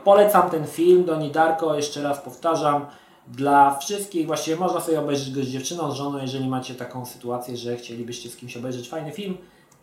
Polecam 0.03 0.50
ten 0.50 0.67
film, 0.67 1.05
Doni 1.05 1.31
Darko, 1.31 1.75
jeszcze 1.75 2.03
raz 2.03 2.19
powtarzam, 2.19 2.86
dla 3.27 3.77
wszystkich, 3.77 4.27
właściwie 4.27 4.57
można 4.57 4.81
sobie 4.81 5.00
obejrzeć 5.00 5.31
go 5.31 5.43
z 5.43 5.48
dziewczyną, 5.48 5.91
z 5.91 5.96
żoną, 5.96 6.22
jeżeli 6.22 6.48
macie 6.48 6.75
taką 6.75 7.05
sytuację, 7.05 7.57
że 7.57 7.77
chcielibyście 7.77 8.29
z 8.29 8.36
kimś 8.36 8.57
obejrzeć 8.57 8.89
fajny 8.89 9.12
film, 9.12 9.38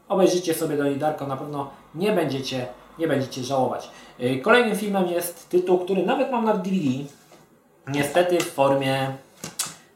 obejrzyjcie 0.09 0.55
sobie 0.55 0.77
Doni 0.77 0.97
Darko, 0.97 1.27
na 1.27 1.37
pewno 1.37 1.71
nie 1.95 2.13
będziecie 2.13 2.67
nie 2.99 3.09
będziecie 3.09 3.45
żałować. 3.45 3.91
Y, 4.21 4.39
kolejnym 4.39 4.77
filmem 4.77 5.07
jest 5.07 5.49
tytuł, 5.49 5.79
który 5.79 6.07
nawet 6.07 6.33
mam 6.33 6.45
na 6.45 6.55
DVD. 6.55 7.05
Niestety 7.89 8.39
w 8.39 8.53
formie 8.53 9.13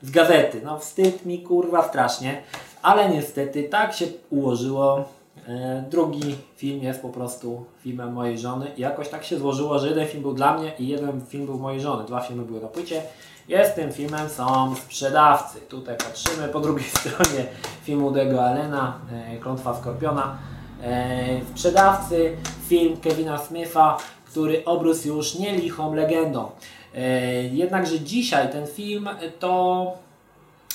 z 0.02 0.10
gazety. 0.10 0.60
No 0.64 0.78
wstyd 0.78 1.26
mi 1.26 1.42
kurwa 1.42 1.88
strasznie, 1.88 2.42
ale 2.82 3.08
niestety 3.08 3.62
tak 3.64 3.92
się 3.94 4.06
ułożyło. 4.30 5.04
Y, 5.38 5.90
drugi 5.90 6.36
film 6.56 6.82
jest 6.82 7.02
po 7.02 7.08
prostu 7.08 7.64
filmem 7.82 8.12
mojej 8.12 8.38
żony 8.38 8.70
i 8.76 8.80
jakoś 8.80 9.08
tak 9.08 9.24
się 9.24 9.38
złożyło, 9.38 9.78
że 9.78 9.88
jeden 9.88 10.06
film 10.06 10.22
był 10.22 10.34
dla 10.34 10.58
mnie 10.58 10.72
i 10.78 10.88
jeden 10.88 11.26
film 11.26 11.46
był 11.46 11.58
mojej 11.58 11.80
żony. 11.80 12.04
Dwa 12.04 12.20
filmy 12.20 12.42
były 12.42 12.60
na 12.60 12.68
płycie. 12.68 13.02
Jest 13.48 13.74
tym 13.74 13.92
filmem 13.92 14.28
są 14.28 14.74
sprzedawcy. 14.76 15.60
Tutaj 15.60 15.96
patrzymy 15.96 16.48
po 16.48 16.60
drugiej 16.60 16.84
stronie 17.00 17.46
filmu 17.82 18.10
Dego 18.10 18.44
Allena, 18.44 18.98
y, 19.36 19.40
Klątwa 19.40 19.80
Skorpiona. 19.80 20.38
E, 20.82 21.40
sprzedawcy, 21.50 22.36
film 22.68 22.96
Kevina 22.96 23.38
Smitha, 23.38 23.96
który 24.24 24.64
obrósł 24.64 25.08
już 25.08 25.34
nie 25.34 25.56
lichą 25.56 25.94
legendą. 25.94 26.50
E, 26.94 27.42
jednakże 27.42 28.00
dzisiaj 28.00 28.52
ten 28.52 28.66
film 28.66 29.08
to 29.38 29.92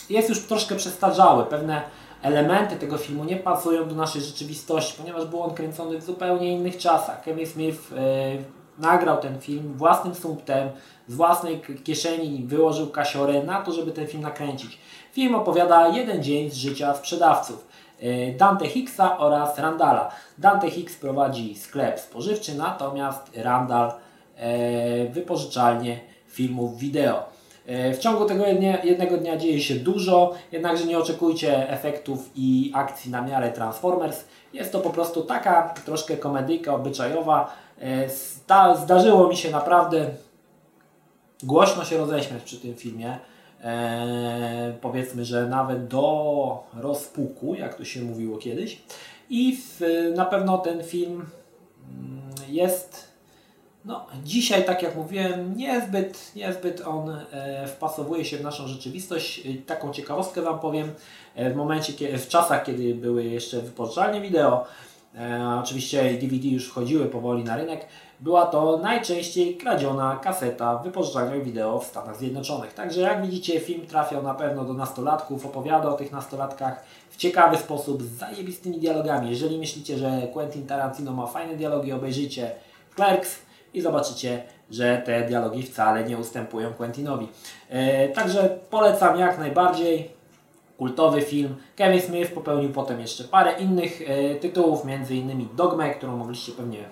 jest 0.09 0.29
już 0.29 0.47
troszkę 0.47 0.75
przestarzały. 0.75 1.45
Pewne 1.45 1.81
elementy 2.21 2.75
tego 2.75 2.97
filmu 2.97 3.23
nie 3.23 3.37
pasują 3.37 3.87
do 3.87 3.95
naszej 3.95 4.21
rzeczywistości, 4.21 4.93
ponieważ 4.97 5.25
był 5.25 5.43
on 5.43 5.53
kręcony 5.53 5.97
w 5.97 6.03
zupełnie 6.03 6.53
innych 6.53 6.77
czasach. 6.77 7.23
Kevin 7.23 7.47
Smith 7.47 7.79
e, 7.97 8.62
nagrał 8.77 9.17
ten 9.17 9.39
film 9.39 9.73
własnym 9.77 10.15
sumptem, 10.15 10.69
z 11.07 11.15
własnej 11.15 11.61
kieszeni 11.83 12.43
wyłożył 12.45 12.87
kasiorę 12.87 13.43
na 13.43 13.61
to, 13.61 13.71
żeby 13.71 13.91
ten 13.91 14.07
film 14.07 14.23
nakręcić. 14.23 14.77
Film 15.11 15.35
opowiada 15.35 15.87
jeden 15.87 16.23
dzień 16.23 16.49
z 16.49 16.55
życia 16.55 16.93
sprzedawców. 16.93 17.67
E, 18.01 18.31
Dante 18.31 18.67
Hicksa 18.67 19.17
oraz 19.17 19.59
Randala. 19.59 20.11
Dante 20.37 20.69
Hicks 20.69 20.95
prowadzi 20.95 21.55
sklep 21.55 21.99
spożywczy, 21.99 22.55
natomiast 22.55 23.31
Randall 23.35 23.91
e, 24.37 25.05
wypożyczalnię 25.05 25.99
filmów 26.27 26.77
wideo. 26.77 27.23
E, 27.65 27.93
w 27.93 27.97
ciągu 27.97 28.25
tego 28.25 28.45
jednego 28.83 29.17
dnia 29.17 29.37
dzieje 29.37 29.61
się 29.61 29.75
dużo, 29.75 30.33
jednakże 30.51 30.85
nie 30.85 30.97
oczekujcie 30.97 31.69
efektów 31.69 32.29
i 32.35 32.71
akcji 32.75 33.11
na 33.11 33.21
miarę 33.21 33.51
Transformers. 33.51 34.23
Jest 34.53 34.71
to 34.71 34.79
po 34.79 34.89
prostu 34.89 35.21
taka 35.21 35.73
troszkę 35.85 36.17
komedyjka 36.17 36.73
obyczajowa. 36.73 37.62
Zdarzyło 38.83 39.27
mi 39.27 39.37
się 39.37 39.51
naprawdę 39.51 40.09
głośno 41.43 41.85
się 41.85 41.97
roześmiać 41.97 42.43
przy 42.43 42.59
tym 42.59 42.75
filmie 42.75 43.17
e, 43.61 44.73
powiedzmy, 44.81 45.25
że 45.25 45.47
nawet 45.47 45.87
do 45.87 46.63
rozpuku, 46.73 47.55
jak 47.55 47.75
to 47.75 47.85
się 47.85 48.01
mówiło 48.01 48.37
kiedyś. 48.37 48.81
I 49.29 49.57
w, 49.57 49.81
na 50.15 50.25
pewno 50.25 50.57
ten 50.57 50.83
film 50.83 51.25
mm, 51.89 52.21
jest 52.47 53.13
no, 53.85 54.05
dzisiaj, 54.23 54.65
tak 54.65 54.83
jak 54.83 54.95
mówiłem, 54.95 55.57
niezbyt, 55.57 56.31
niezbyt 56.35 56.81
on 56.81 57.09
e, 57.31 57.67
wpasowuje 57.67 58.25
się 58.25 58.37
w 58.37 58.41
naszą 58.41 58.67
rzeczywistość. 58.67 59.47
E, 59.47 59.53
taką 59.65 59.93
ciekawostkę 59.93 60.41
Wam 60.41 60.59
powiem. 60.59 60.91
E, 61.35 61.49
w 61.49 61.55
momencie, 61.55 62.17
w 62.17 62.27
czasach, 62.27 62.63
kiedy 62.63 62.95
były 62.95 63.23
jeszcze 63.23 63.61
wypożyczalnie 63.61 64.21
wideo, 64.21 64.65
e, 65.15 65.59
oczywiście 65.63 66.13
DVD 66.13 66.47
już 66.47 66.67
wchodziły 66.69 67.05
powoli 67.05 67.43
na 67.43 67.57
rynek, 67.57 67.87
była 68.19 68.45
to 68.45 68.77
najczęściej 68.77 69.57
kradziona 69.57 70.19
kaseta 70.23 70.77
wypożyczalnia 70.77 71.39
wideo 71.39 71.79
w 71.79 71.85
Stanach 71.85 72.17
Zjednoczonych. 72.17 72.73
Także 72.73 73.01
jak 73.01 73.25
widzicie 73.25 73.59
film 73.59 73.87
trafiał 73.87 74.23
na 74.23 74.33
pewno 74.33 74.65
do 74.65 74.73
nastolatków, 74.73 75.45
opowiada 75.45 75.89
o 75.89 75.93
tych 75.93 76.11
nastolatkach 76.11 76.83
w 77.09 77.17
ciekawy 77.17 77.57
sposób, 77.57 78.03
z 78.03 78.05
zajebistymi 78.05 78.79
dialogami. 78.79 79.29
Jeżeli 79.29 79.57
myślicie, 79.57 79.97
że 79.97 80.21
Quentin 80.33 80.67
Tarantino 80.67 81.11
ma 81.11 81.27
fajne 81.27 81.55
dialogi, 81.55 81.91
obejrzyjcie 81.91 82.51
Clerks 82.95 83.39
i 83.73 83.81
zobaczycie, 83.81 84.43
że 84.71 85.01
te 85.05 85.21
dialogi 85.21 85.63
wcale 85.63 86.03
nie 86.03 86.17
ustępują 86.17 86.73
Quentinowi. 86.73 87.27
E, 87.69 88.09
także 88.09 88.57
polecam 88.69 89.19
jak 89.19 89.39
najbardziej. 89.39 90.22
Kultowy 90.83 91.21
film. 91.21 91.55
Kevin 91.75 92.01
Smith 92.01 92.33
popełnił 92.33 92.69
potem 92.69 92.99
jeszcze 92.99 93.23
parę 93.23 93.53
innych 93.59 94.01
e, 94.01 94.35
tytułów, 94.35 94.85
między 94.85 95.15
innymi 95.15 95.47
Dogmę, 95.55 95.89
którą 95.89 96.17
mogliście 96.17 96.51
pewnie 96.51 96.83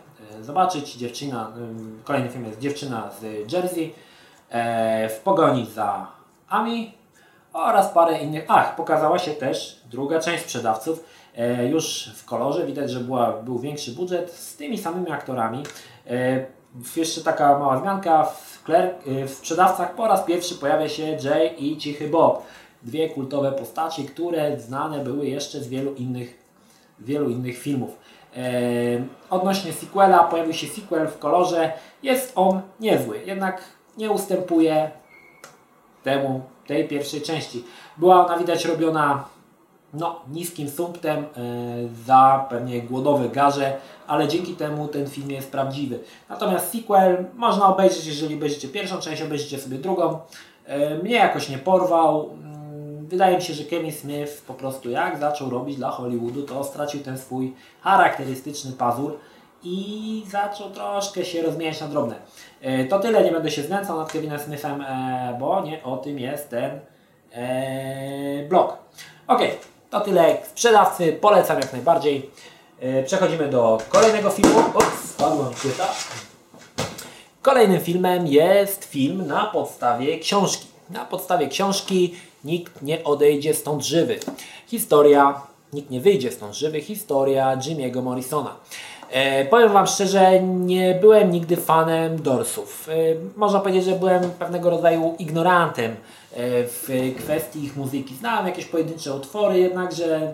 zobaczyć. 0.41 0.95
Dziewczyna, 0.95 1.51
kolejny 2.03 2.29
film 2.29 2.45
jest 2.45 2.59
Dziewczyna 2.59 3.09
z 3.19 3.51
Jersey 3.53 3.93
e, 4.49 5.09
w 5.09 5.19
pogoni 5.19 5.65
za 5.65 6.07
Ami 6.49 6.93
oraz 7.53 7.93
parę 7.93 8.19
innych. 8.19 8.45
Ach, 8.47 8.75
pokazała 8.75 9.19
się 9.19 9.31
też 9.31 9.81
druga 9.89 10.19
część 10.19 10.43
sprzedawców. 10.43 11.03
E, 11.37 11.67
już 11.67 12.11
w 12.15 12.25
kolorze 12.25 12.65
widać, 12.65 12.91
że 12.91 12.99
była, 12.99 13.31
był 13.31 13.59
większy 13.59 13.91
budżet 13.91 14.31
z 14.31 14.55
tymi 14.55 14.77
samymi 14.77 15.11
aktorami. 15.11 15.63
E, 16.09 16.45
jeszcze 16.95 17.21
taka 17.21 17.59
mała 17.59 17.79
zmianka. 17.79 18.23
W, 18.23 18.63
Claire, 18.65 18.95
w 19.27 19.29
sprzedawcach 19.29 19.95
po 19.95 20.07
raz 20.07 20.23
pierwszy 20.23 20.55
pojawia 20.55 20.89
się 20.89 21.17
Jay 21.23 21.47
i 21.57 21.77
Cichy 21.77 22.07
Bob. 22.07 22.43
Dwie 22.83 23.09
kultowe 23.09 23.51
postaci, 23.51 24.05
które 24.05 24.59
znane 24.59 25.03
były 25.03 25.27
jeszcze 25.27 25.59
z 25.59 25.67
wielu 25.67 25.93
innych, 25.93 26.37
wielu 26.99 27.29
innych 27.29 27.57
filmów. 27.57 27.97
Odnośnie 29.29 29.73
sequela, 29.73 30.23
pojawił 30.23 30.53
się 30.53 30.67
sequel 30.67 31.07
w 31.07 31.19
kolorze. 31.19 31.73
Jest 32.03 32.31
on 32.35 32.61
niezły, 32.79 33.21
jednak 33.25 33.61
nie 33.97 34.11
ustępuje 34.11 34.91
temu, 36.03 36.41
tej 36.67 36.87
pierwszej 36.87 37.21
części. 37.21 37.63
Była 37.97 38.25
ona 38.25 38.37
widać 38.37 38.65
robiona 38.65 39.23
no, 39.93 40.21
niskim 40.29 40.69
sumptem 40.69 41.17
e, 41.17 41.25
za 42.05 42.45
pewnie 42.49 42.81
głodowe 42.81 43.29
garze, 43.29 43.77
ale 44.07 44.27
dzięki 44.27 44.53
temu 44.53 44.87
ten 44.87 45.07
film 45.07 45.31
jest 45.31 45.51
prawdziwy. 45.51 45.99
Natomiast 46.29 46.71
sequel 46.71 47.25
można 47.35 47.67
obejrzeć, 47.67 48.05
jeżeli 48.05 48.35
obejrzycie 48.35 48.67
pierwszą 48.67 48.99
część, 48.99 49.21
obejrzycie 49.21 49.59
sobie 49.59 49.77
drugą. 49.77 50.19
E, 50.65 50.95
mnie 50.95 51.15
jakoś 51.15 51.49
nie 51.49 51.57
porwał 51.57 52.29
wydaje 53.11 53.35
mi 53.37 53.43
się, 53.43 53.53
że 53.53 53.63
Kevin 53.63 53.91
Smith 53.91 54.41
po 54.41 54.53
prostu 54.53 54.89
jak 54.89 55.19
zaczął 55.19 55.49
robić 55.49 55.75
dla 55.75 55.91
Hollywoodu, 55.91 56.43
to 56.43 56.63
stracił 56.63 56.99
ten 56.99 57.17
swój 57.17 57.53
charakterystyczny 57.81 58.71
pazur 58.71 59.17
i 59.63 60.23
zaczął 60.29 60.69
troszkę 60.69 61.25
się 61.25 61.41
rozmieniać 61.41 61.81
na 61.81 61.87
drobne. 61.87 62.15
E, 62.61 62.85
to 62.85 62.99
tyle, 62.99 63.23
nie 63.23 63.31
będę 63.31 63.51
się 63.51 63.63
znęcał 63.63 63.97
nad 63.97 64.11
Kevinem 64.11 64.39
Smithem, 64.39 64.81
e, 64.81 65.37
bo 65.39 65.61
nie 65.61 65.83
o 65.83 65.97
tym 65.97 66.19
jest 66.19 66.49
ten 66.49 66.79
e, 67.31 68.45
blog. 68.49 68.77
Ok, 69.27 69.41
to 69.89 70.01
tyle 70.01 70.37
sprzedawcy, 70.43 71.13
polecam 71.13 71.59
jak 71.59 71.73
najbardziej. 71.73 72.29
Przechodzimy 73.05 73.47
do 73.47 73.77
kolejnego 73.89 74.29
filmu. 74.29 74.59
Ups, 74.59 75.09
spadła 75.09 75.45
płyta. 75.61 75.87
Kolejnym 77.41 77.81
filmem 77.81 78.27
jest 78.27 78.85
film 78.85 79.27
na 79.27 79.45
podstawie 79.45 80.19
książki. 80.19 80.67
Na 80.89 81.05
podstawie 81.05 81.47
książki 81.47 82.15
nikt 82.43 82.81
nie 82.81 83.03
odejdzie 83.03 83.53
stąd 83.53 83.85
żywy. 83.85 84.19
Historia, 84.67 85.41
nikt 85.73 85.89
nie 85.89 86.01
wyjdzie 86.01 86.31
stąd 86.31 86.55
żywy, 86.55 86.81
historia 86.81 87.57
Jimmy'ego 87.57 88.03
Morrisona. 88.03 88.55
E, 89.11 89.45
powiem 89.45 89.73
Wam 89.73 89.87
szczerze, 89.87 90.41
nie 90.43 90.95
byłem 90.95 91.31
nigdy 91.31 91.57
fanem 91.57 92.21
Dorsów. 92.21 92.89
E, 92.89 92.93
można 93.35 93.59
powiedzieć, 93.59 93.85
że 93.85 93.95
byłem 93.95 94.31
pewnego 94.31 94.69
rodzaju 94.69 95.15
ignorantem 95.19 95.91
e, 95.91 95.95
w 96.63 97.13
kwestii 97.17 97.63
ich 97.63 97.77
muzyki. 97.77 98.15
Znałem 98.15 98.45
jakieś 98.45 98.65
pojedyncze 98.65 99.13
utwory, 99.15 99.59
jednakże 99.59 100.33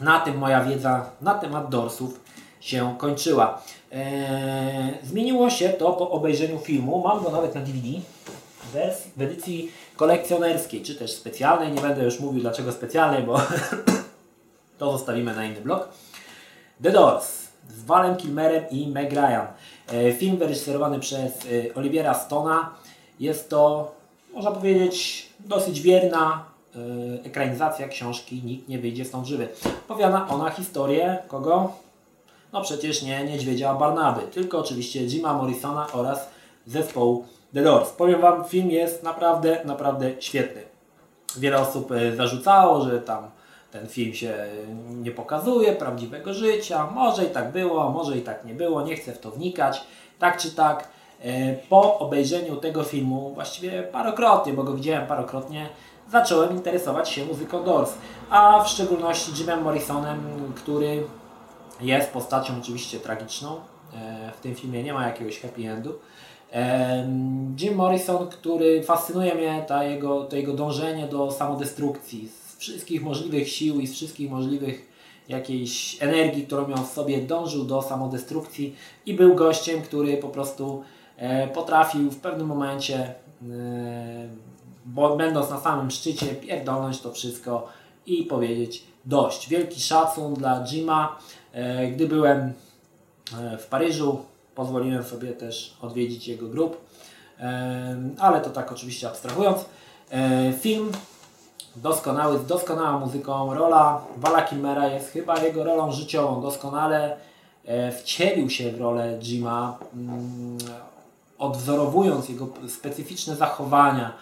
na 0.00 0.20
tym 0.20 0.38
moja 0.38 0.64
wiedza 0.64 1.10
na 1.20 1.34
temat 1.34 1.68
Dorsów 1.68 2.20
się 2.60 2.94
kończyła. 2.98 3.62
E, 3.92 4.92
zmieniło 5.02 5.50
się 5.50 5.68
to 5.68 5.92
po 5.92 6.10
obejrzeniu 6.10 6.58
filmu. 6.58 7.02
Mam 7.04 7.24
go 7.24 7.30
nawet 7.30 7.54
na 7.54 7.60
DVD 7.60 7.88
w 9.16 9.22
edycji 9.22 9.72
kolekcjonerskiej, 9.96 10.82
czy 10.82 10.94
też 10.94 11.12
specjalnej. 11.12 11.72
Nie 11.72 11.80
będę 11.80 12.04
już 12.04 12.20
mówił 12.20 12.40
dlaczego 12.40 12.72
specjalnej, 12.72 13.22
bo 13.22 13.40
to 14.78 14.92
zostawimy 14.92 15.36
na 15.36 15.44
inny 15.44 15.60
blok. 15.60 15.88
The 16.82 16.90
Doors 16.90 17.42
z 17.68 17.84
Valem 17.84 18.16
Kilmerem 18.16 18.64
i 18.70 18.86
Meg 18.86 19.12
Ryan. 19.12 19.46
E, 19.92 20.12
film 20.12 20.36
wyreżyserowany 20.36 21.00
przez 21.00 21.32
e, 21.32 21.74
Olivera 21.74 22.14
Stona. 22.14 22.70
Jest 23.20 23.50
to, 23.50 23.92
można 24.34 24.50
powiedzieć, 24.50 25.28
dosyć 25.40 25.80
wierna 25.80 26.44
e, 26.74 27.24
ekranizacja 27.24 27.88
książki 27.88 28.42
Nikt 28.44 28.68
nie 28.68 28.78
wyjdzie 28.78 29.04
stąd 29.04 29.26
żywy. 29.26 29.48
Opowiada 29.88 30.26
ona 30.28 30.50
historię 30.50 31.18
kogo? 31.28 31.72
No 32.52 32.62
przecież 32.62 33.02
nie 33.02 33.24
Niedźwiedzia 33.24 33.74
Barnaby, 33.74 34.20
tylko 34.22 34.58
oczywiście 34.58 35.00
Jima 35.00 35.34
Morrisona 35.34 35.86
oraz 35.92 36.28
zespołu 36.66 37.26
The 37.54 37.62
Doors. 37.62 37.90
Powiem 37.90 38.20
Wam, 38.20 38.44
film 38.44 38.70
jest 38.70 39.02
naprawdę, 39.02 39.60
naprawdę 39.64 40.10
świetny. 40.20 40.62
Wiele 41.36 41.58
osób 41.58 41.90
zarzucało, 42.16 42.84
że 42.84 43.00
tam 43.00 43.30
ten 43.70 43.88
film 43.88 44.14
się 44.14 44.34
nie 44.88 45.10
pokazuje 45.10 45.72
prawdziwego 45.72 46.34
życia. 46.34 46.86
Może 46.94 47.24
i 47.24 47.30
tak 47.30 47.52
było, 47.52 47.90
może 47.90 48.18
i 48.18 48.22
tak 48.22 48.44
nie 48.44 48.54
było, 48.54 48.82
nie 48.82 48.96
chcę 48.96 49.12
w 49.12 49.18
to 49.18 49.30
wnikać. 49.30 49.82
Tak 50.18 50.38
czy 50.38 50.50
tak, 50.50 50.88
e, 51.20 51.54
po 51.68 51.98
obejrzeniu 51.98 52.56
tego 52.56 52.84
filmu, 52.84 53.30
właściwie 53.34 53.82
parokrotnie, 53.82 54.52
bo 54.52 54.62
go 54.62 54.74
widziałem 54.74 55.06
parokrotnie, 55.06 55.68
zacząłem 56.10 56.50
interesować 56.50 57.08
się 57.08 57.24
muzyką 57.24 57.64
Doors, 57.64 57.92
a 58.30 58.62
w 58.64 58.68
szczególności 58.68 59.32
Jimem 59.32 59.62
Morrisonem, 59.62 60.52
który 60.56 61.04
jest 61.80 62.10
postacią 62.10 62.54
oczywiście 62.62 63.00
tragiczną. 63.00 63.60
E, 63.94 64.32
w 64.32 64.40
tym 64.40 64.54
filmie 64.54 64.82
nie 64.82 64.94
ma 64.94 65.06
jakiegoś 65.06 65.40
happy 65.40 65.62
endu. 65.62 65.98
Jim 67.60 67.74
Morrison, 67.74 68.28
który 68.28 68.82
fascynuje 68.82 69.34
mnie, 69.34 69.64
ta 69.68 69.84
jego, 69.84 70.24
to 70.24 70.36
jego 70.36 70.52
dążenie 70.52 71.06
do 71.06 71.30
samodestrukcji, 71.30 72.28
wszystkich 72.58 73.02
możliwych 73.02 73.48
sił 73.48 73.80
i 73.80 73.86
z 73.86 73.92
wszystkich 73.92 74.30
możliwych 74.30 74.92
jakiejś 75.28 76.02
energii, 76.02 76.46
którą 76.46 76.68
miał 76.68 76.84
w 76.84 76.92
sobie, 76.92 77.22
dążył 77.22 77.64
do 77.64 77.82
samodestrukcji 77.82 78.76
i 79.06 79.14
był 79.14 79.34
gościem, 79.34 79.82
który 79.82 80.16
po 80.16 80.28
prostu 80.28 80.82
e, 81.16 81.48
potrafił 81.48 82.10
w 82.10 82.20
pewnym 82.20 82.46
momencie, 82.46 82.98
e, 82.98 83.14
bo 84.84 85.16
będąc 85.16 85.50
na 85.50 85.60
samym 85.60 85.90
szczycie, 85.90 86.26
pierdolnąć 86.26 87.00
to 87.00 87.12
wszystko 87.12 87.68
i 88.06 88.24
powiedzieć 88.24 88.84
dość. 89.04 89.48
Wielki 89.48 89.80
szacun 89.80 90.34
dla 90.34 90.64
Jima. 90.64 91.18
E, 91.52 91.86
gdy 91.86 92.08
byłem 92.08 92.52
w 93.58 93.66
Paryżu, 93.66 94.24
pozwoliłem 94.54 95.04
sobie 95.04 95.32
też 95.32 95.76
odwiedzić 95.80 96.28
jego 96.28 96.48
grup, 96.48 96.76
ale 98.18 98.40
to 98.40 98.50
tak 98.50 98.72
oczywiście 98.72 99.08
abstrahując. 99.08 99.64
Film 100.60 100.92
doskonały, 101.76 102.38
z 102.38 102.46
doskonałą 102.46 103.00
muzyką. 103.00 103.54
Rola 103.54 104.00
Vala 104.16 104.42
Kilmera 104.42 104.88
jest 104.88 105.10
chyba 105.10 105.38
jego 105.38 105.64
rolą 105.64 105.92
życiową. 105.92 106.42
Doskonale 106.42 107.16
e, 107.64 107.92
wcielił 107.92 108.50
się 108.50 108.72
w 108.72 108.80
rolę 108.80 109.18
Jima, 109.20 109.78
mm, 109.94 110.58
odwzorowując 111.38 112.28
jego 112.28 112.48
specyficzne 112.68 113.36
zachowania, 113.36 114.12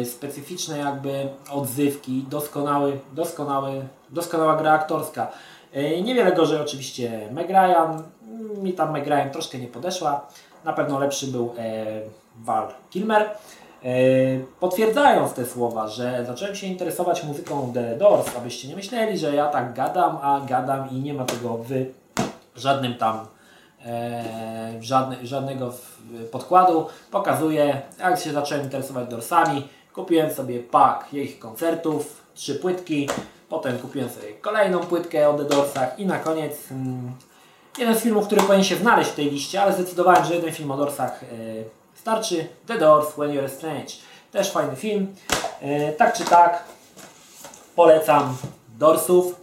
e, 0.00 0.04
specyficzne 0.04 0.78
jakby 0.78 1.28
odzywki, 1.50 2.24
doskonały, 2.30 2.98
doskonały, 3.12 3.88
doskonała 4.10 4.56
gra 4.56 4.72
aktorska. 4.72 5.28
E, 5.72 6.02
niewiele 6.02 6.32
gorzej 6.32 6.60
oczywiście 6.60 7.28
Meg 7.32 7.48
Ryan. 7.48 8.02
Mi 8.56 8.72
tam 8.72 8.92
Meg 8.92 9.06
Ryan 9.06 9.30
troszkę 9.30 9.58
nie 9.58 9.68
podeszła. 9.68 10.26
Na 10.64 10.72
pewno 10.72 10.98
lepszy 10.98 11.26
był 11.26 11.54
Val 12.36 12.68
Kilmer. 12.90 13.30
E, 13.84 13.90
potwierdzając 14.60 15.32
te 15.32 15.46
słowa, 15.46 15.88
że 15.88 16.24
zacząłem 16.26 16.54
się 16.54 16.66
interesować 16.66 17.24
muzyką 17.24 17.70
The 17.74 17.96
Doors, 17.96 18.36
abyście 18.36 18.68
nie 18.68 18.76
myśleli, 18.76 19.18
że 19.18 19.34
ja 19.34 19.46
tak 19.46 19.74
gadam, 19.74 20.18
a 20.22 20.40
gadam 20.40 20.90
i 20.90 20.94
nie 20.94 21.14
ma 21.14 21.24
tego 21.24 21.58
w 21.58 21.70
żadnym 22.56 22.94
tam 22.94 23.26
e, 23.86 24.24
żadne, 24.80 25.26
żadnego 25.26 25.72
podkładu. 26.32 26.86
Pokazuję, 27.10 27.82
jak 27.98 28.20
się 28.20 28.32
zacząłem 28.32 28.64
interesować 28.64 29.08
Doorsami. 29.08 29.68
Kupiłem 29.94 30.30
sobie 30.30 30.60
pak 30.60 31.14
ich 31.14 31.38
koncertów, 31.38 32.22
trzy 32.34 32.54
płytki, 32.54 33.08
potem 33.48 33.78
kupiłem 33.78 34.08
sobie 34.08 34.32
kolejną 34.32 34.78
płytkę 34.78 35.28
o 35.28 35.34
The 35.34 35.44
Doorsach 35.44 35.98
i 35.98 36.06
na 36.06 36.18
koniec 36.18 36.70
mm, 36.70 37.12
jeden 37.78 37.94
z 37.94 38.02
filmów, 38.02 38.26
który 38.26 38.40
powinien 38.40 38.64
się 38.64 38.76
znaleźć 38.76 39.10
w 39.10 39.14
tej 39.14 39.30
liście, 39.30 39.62
ale 39.62 39.72
zdecydowałem, 39.72 40.24
że 40.24 40.34
jeden 40.34 40.52
film 40.52 40.70
o 40.70 40.76
Doorsach 40.76 41.22
e, 41.22 41.26
Starczy 41.94 42.48
The 42.66 42.78
Doors 42.78 43.12
When 43.12 43.30
You're 43.30 43.48
Strange. 43.48 43.92
Też 44.32 44.50
fajny 44.50 44.76
film. 44.76 45.14
E, 45.60 45.92
tak 45.92 46.16
czy 46.16 46.24
tak, 46.24 46.64
polecam 47.76 48.36
Dorsów. 48.78 49.34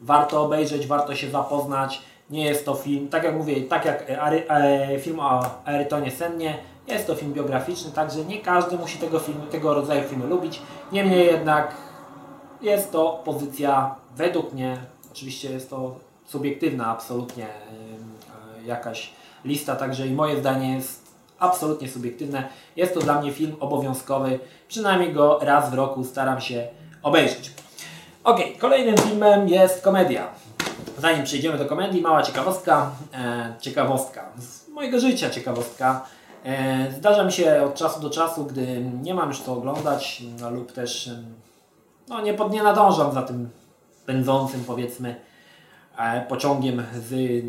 Warto 0.00 0.42
obejrzeć, 0.42 0.86
warto 0.86 1.14
się 1.14 1.30
zapoznać. 1.30 2.02
Nie 2.30 2.44
jest 2.44 2.64
to 2.64 2.74
film, 2.74 3.08
tak 3.08 3.24
jak 3.24 3.34
mówię, 3.34 3.62
tak 3.62 3.84
jak 3.84 4.04
e, 4.08 5.00
film 5.00 5.20
o 5.20 5.44
Arytonie 5.64 6.10
Sennie, 6.10 6.58
jest 6.86 7.06
to 7.06 7.14
film 7.14 7.32
biograficzny, 7.32 7.92
także 7.92 8.24
nie 8.24 8.40
każdy 8.40 8.78
musi 8.78 8.98
tego, 8.98 9.18
filmu, 9.18 9.46
tego 9.46 9.74
rodzaju 9.74 10.08
filmy 10.08 10.26
lubić. 10.26 10.62
Niemniej 10.92 11.26
jednak 11.26 11.74
jest 12.62 12.92
to 12.92 13.22
pozycja, 13.24 13.94
według 14.16 14.52
mnie, 14.52 14.78
oczywiście 15.12 15.50
jest 15.50 15.70
to 15.70 16.05
subiektywna 16.26 16.86
absolutnie 16.86 17.44
e, 17.44 18.66
jakaś 18.66 19.10
lista, 19.44 19.76
także 19.76 20.06
i 20.06 20.12
moje 20.12 20.40
zdanie 20.40 20.74
jest 20.74 21.06
absolutnie 21.38 21.88
subiektywne. 21.88 22.48
Jest 22.76 22.94
to 22.94 23.00
dla 23.00 23.20
mnie 23.20 23.32
film 23.32 23.56
obowiązkowy. 23.60 24.38
Przynajmniej 24.68 25.12
go 25.12 25.38
raz 25.42 25.70
w 25.70 25.74
roku 25.74 26.04
staram 26.04 26.40
się 26.40 26.68
obejrzeć. 27.02 27.50
Ok, 28.24 28.40
kolejnym 28.58 28.96
filmem 28.96 29.48
jest 29.48 29.82
komedia. 29.82 30.28
Zanim 30.98 31.24
przejdziemy 31.24 31.58
do 31.58 31.66
komedii, 31.66 32.02
mała 32.02 32.22
ciekawostka. 32.22 32.90
E, 33.14 33.54
ciekawostka 33.60 34.32
z 34.38 34.68
mojego 34.68 35.00
życia 35.00 35.30
ciekawostka. 35.30 36.06
E, 36.44 36.92
zdarza 36.92 37.24
mi 37.24 37.32
się 37.32 37.62
od 37.62 37.74
czasu 37.74 38.00
do 38.00 38.10
czasu, 38.10 38.44
gdy 38.44 38.80
nie 39.02 39.14
mam 39.14 39.28
już 39.28 39.40
co 39.40 39.52
oglądać 39.52 40.22
no, 40.40 40.50
lub 40.50 40.72
też 40.72 41.10
no, 42.08 42.20
nie, 42.20 42.34
pod, 42.34 42.52
nie 42.52 42.62
nadążam 42.62 43.12
za 43.12 43.22
tym 43.22 43.50
pędzącym 44.06 44.64
powiedzmy 44.64 45.16
pociągiem 46.28 46.82
z 46.94 47.42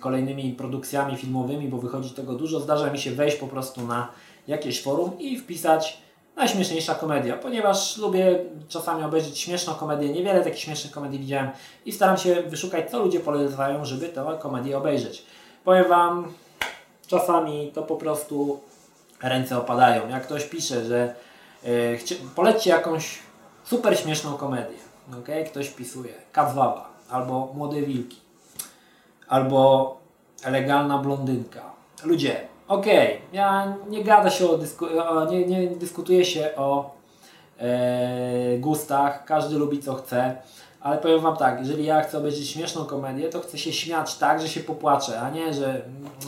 kolejnymi 0.00 0.52
produkcjami 0.52 1.16
filmowymi, 1.16 1.68
bo 1.68 1.78
wychodzi 1.78 2.10
tego 2.10 2.34
dużo, 2.34 2.60
zdarza 2.60 2.92
mi 2.92 2.98
się 2.98 3.10
wejść 3.10 3.36
po 3.36 3.46
prostu 3.46 3.86
na 3.86 4.08
jakieś 4.48 4.82
forum 4.82 5.18
i 5.18 5.38
wpisać 5.38 5.98
najśmieszniejsza 6.36 6.94
komedia, 6.94 7.36
ponieważ 7.36 7.96
lubię 7.96 8.38
czasami 8.68 9.04
obejrzeć 9.04 9.38
śmieszną 9.38 9.74
komedię, 9.74 10.08
niewiele 10.08 10.44
takich 10.44 10.60
śmiesznych 10.60 10.92
komedii 10.92 11.18
widziałem 11.18 11.50
i 11.86 11.92
staram 11.92 12.16
się 12.16 12.42
wyszukać, 12.42 12.90
co 12.90 12.98
ludzie 12.98 13.20
polecają, 13.20 13.84
żeby 13.84 14.08
tę 14.08 14.36
komedię 14.40 14.78
obejrzeć. 14.78 15.22
Powiem 15.64 15.88
Wam, 15.88 16.32
czasami 17.06 17.70
to 17.74 17.82
po 17.82 17.96
prostu 17.96 18.60
ręce 19.22 19.58
opadają. 19.58 20.08
Jak 20.08 20.22
ktoś 20.22 20.44
pisze, 20.44 20.84
że 20.84 21.14
yy, 21.62 21.98
polećcie 22.34 22.70
jakąś 22.70 23.18
super 23.64 23.98
śmieszną 23.98 24.36
komedię, 24.36 24.78
okay? 25.20 25.44
ktoś 25.44 25.70
pisuje, 25.70 26.12
Kazwaba, 26.32 26.89
albo 27.10 27.52
Młode 27.54 27.82
Wilki, 27.82 28.16
albo 29.28 29.96
Legalna 30.46 30.98
Blondynka. 30.98 31.62
Ludzie, 32.04 32.40
okej, 32.68 33.16
okay, 33.16 33.20
ja 33.32 33.76
nie 33.88 34.04
gada 34.04 34.30
się 34.30 34.50
o, 34.50 34.58
dysku, 34.58 34.86
nie, 35.30 35.46
nie 35.46 35.66
dyskutuje 35.68 36.24
się 36.24 36.50
o 36.56 36.94
e, 37.58 38.58
gustach, 38.58 39.24
każdy 39.24 39.58
lubi 39.58 39.82
co 39.82 39.94
chce, 39.94 40.36
ale 40.80 40.98
powiem 40.98 41.20
Wam 41.20 41.36
tak, 41.36 41.58
jeżeli 41.58 41.84
ja 41.84 42.00
chcę 42.00 42.18
obejrzeć 42.18 42.48
śmieszną 42.48 42.84
komedię, 42.84 43.28
to 43.28 43.40
chcę 43.40 43.58
się 43.58 43.72
śmiać 43.72 44.14
tak, 44.14 44.40
że 44.40 44.48
się 44.48 44.60
popłaczę, 44.60 45.20
a 45.20 45.30
nie, 45.30 45.54
że 45.54 45.82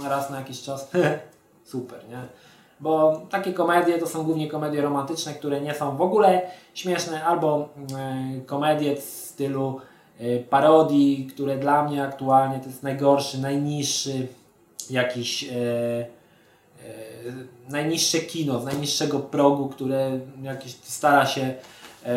raz 0.09 0.31
na 0.31 0.39
jakiś 0.39 0.63
czas 0.63 0.91
super, 1.65 1.99
nie? 2.09 2.23
Bo 2.81 3.23
takie 3.31 3.53
komedie 3.53 3.99
to 3.99 4.07
są 4.07 4.25
głównie 4.25 4.49
komedie 4.49 4.83
romantyczne, 4.83 5.35
które 5.35 5.61
nie 5.61 5.75
są 5.75 5.97
w 5.97 6.03
ogóle 6.03 6.43
śmieszne, 6.75 7.25
albo 7.25 7.69
e, 7.99 8.41
komedie 8.47 8.97
w 8.97 9.01
stylu 9.01 9.81
parodii, 10.51 11.27
które 11.35 11.59
dla 11.59 11.85
mnie 11.85 12.05
aktualnie 12.05 12.59
to 12.59 12.67
jest 12.67 12.83
najgorszy, 12.83 13.39
najniższy 13.39 14.27
jakiś 14.91 15.45
e, 15.45 15.49
e, 15.51 16.07
najniższe 17.69 18.19
kino 18.19 18.61
z 18.61 18.65
najniższego 18.65 19.21
progu, 19.21 19.69
które 19.69 20.21
jakieś 20.43 20.75
stara 20.83 21.27
się 21.27 21.55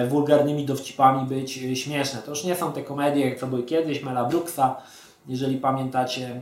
wulgarnymi 0.10 0.66
dowcipami 0.66 1.28
być 1.28 1.60
śmieszne. 1.74 2.22
To 2.22 2.32
już 2.32 2.44
nie 2.44 2.56
są 2.56 2.74
te 2.74 2.84
komedie, 2.84 3.30
jak 3.30 3.40
to 3.40 3.48
były 3.48 3.64
kiedyś, 3.64 4.04
Mela 4.04 4.26
Brooksa, 4.26 4.82
jeżeli 5.28 5.58
pamiętacie 5.58 6.28
e, 6.28 6.42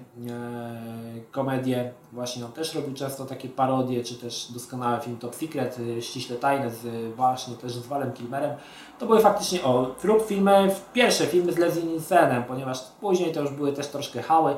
komedię, 1.31 1.91
właśnie 2.11 2.45
on 2.45 2.51
też 2.51 2.75
robił 2.75 2.93
często 2.93 3.25
takie 3.25 3.49
parodie, 3.49 4.03
czy 4.03 4.15
też 4.15 4.51
doskonały 4.51 5.01
film 5.01 5.17
Top 5.17 5.35
Secret, 5.35 5.77
e, 5.97 6.01
ściśle 6.01 6.35
tajne 6.35 6.69
z 6.69 7.15
właśnie 7.15 7.55
też 7.55 7.73
z 7.73 7.87
Walem 7.87 8.13
Kilmerem. 8.13 8.55
To 8.99 9.05
były 9.05 9.19
faktycznie 9.21 9.63
o 9.63 9.95
lub 10.03 10.25
filmy, 10.25 10.75
pierwsze 10.93 11.25
filmy 11.25 11.51
z 11.51 11.57
Leslie 11.57 11.83
Nielsenem, 11.83 12.43
ponieważ 12.43 12.81
później 13.01 13.31
to 13.31 13.41
już 13.41 13.51
były 13.51 13.73
też 13.73 13.87
troszkę 13.87 14.21
hały. 14.21 14.55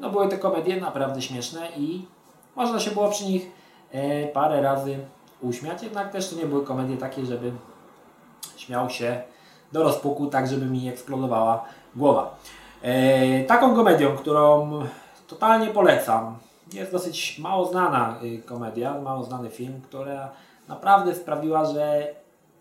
No 0.00 0.10
były 0.10 0.28
te 0.28 0.38
komedie 0.38 0.80
naprawdę 0.80 1.22
śmieszne 1.22 1.68
i 1.76 2.06
można 2.56 2.80
się 2.80 2.90
było 2.90 3.08
przy 3.08 3.24
nich 3.24 3.50
e, 3.92 4.26
parę 4.26 4.62
razy 4.62 4.98
uśmiać, 5.40 5.82
jednak 5.82 6.12
też 6.12 6.30
to 6.30 6.36
nie 6.36 6.46
były 6.46 6.64
komedie 6.64 6.96
takie, 6.96 7.26
żeby 7.26 7.52
śmiał 8.56 8.90
się 8.90 9.22
do 9.72 9.82
rozpuku, 9.82 10.26
tak 10.26 10.48
żeby 10.48 10.66
mi 10.66 10.88
eksplodowała 10.88 11.64
głowa. 11.96 12.36
E, 12.82 13.44
taką 13.44 13.74
komedią, 13.74 14.16
którą 14.16 14.70
totalnie 15.28 15.66
polecam, 15.66 16.38
jest 16.72 16.92
dosyć 16.92 17.38
mało 17.38 17.64
znana 17.64 18.16
y, 18.22 18.42
komedia, 18.42 19.00
mało 19.00 19.24
znany 19.24 19.50
film, 19.50 19.80
która 19.84 20.30
naprawdę 20.68 21.14
sprawiła, 21.14 21.64
że 21.64 22.14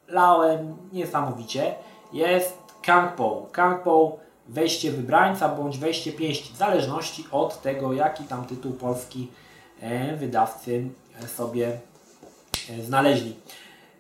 lałem 0.07 0.77
niesamowicie. 0.93 1.75
Jest 2.13 2.57
Kang 2.81 3.15
Po. 3.15 3.47
Kang 3.51 3.83
Po 3.83 4.17
wejście 4.47 4.91
wybrańca 4.91 5.49
bądź 5.49 5.77
wejście 5.77 6.11
pięści, 6.11 6.53
w 6.53 6.57
zależności 6.57 7.25
od 7.31 7.61
tego, 7.61 7.93
jaki 7.93 8.23
tam 8.23 8.45
tytuł 8.45 8.71
polski 8.71 9.31
e, 9.81 10.15
wydawcy 10.15 10.89
sobie 11.35 11.79
e, 12.69 12.83
znaleźli. 12.83 13.35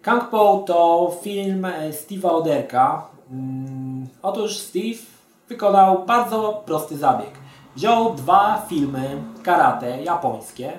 Kang 0.01 0.29
Po 0.29 0.63
to 0.67 1.11
film 1.21 1.67
Steve'a 1.91 2.29
Oderka. 2.29 3.07
Mm, 3.31 4.07
otóż 4.21 4.57
Steve 4.57 5.10
wykonał 5.51 6.05
bardzo 6.05 6.63
prosty 6.65 6.97
zabieg. 6.97 7.31
Wziął 7.75 8.13
dwa 8.13 8.65
filmy 8.69 9.23
karate 9.43 10.03
japońskie, 10.03 10.73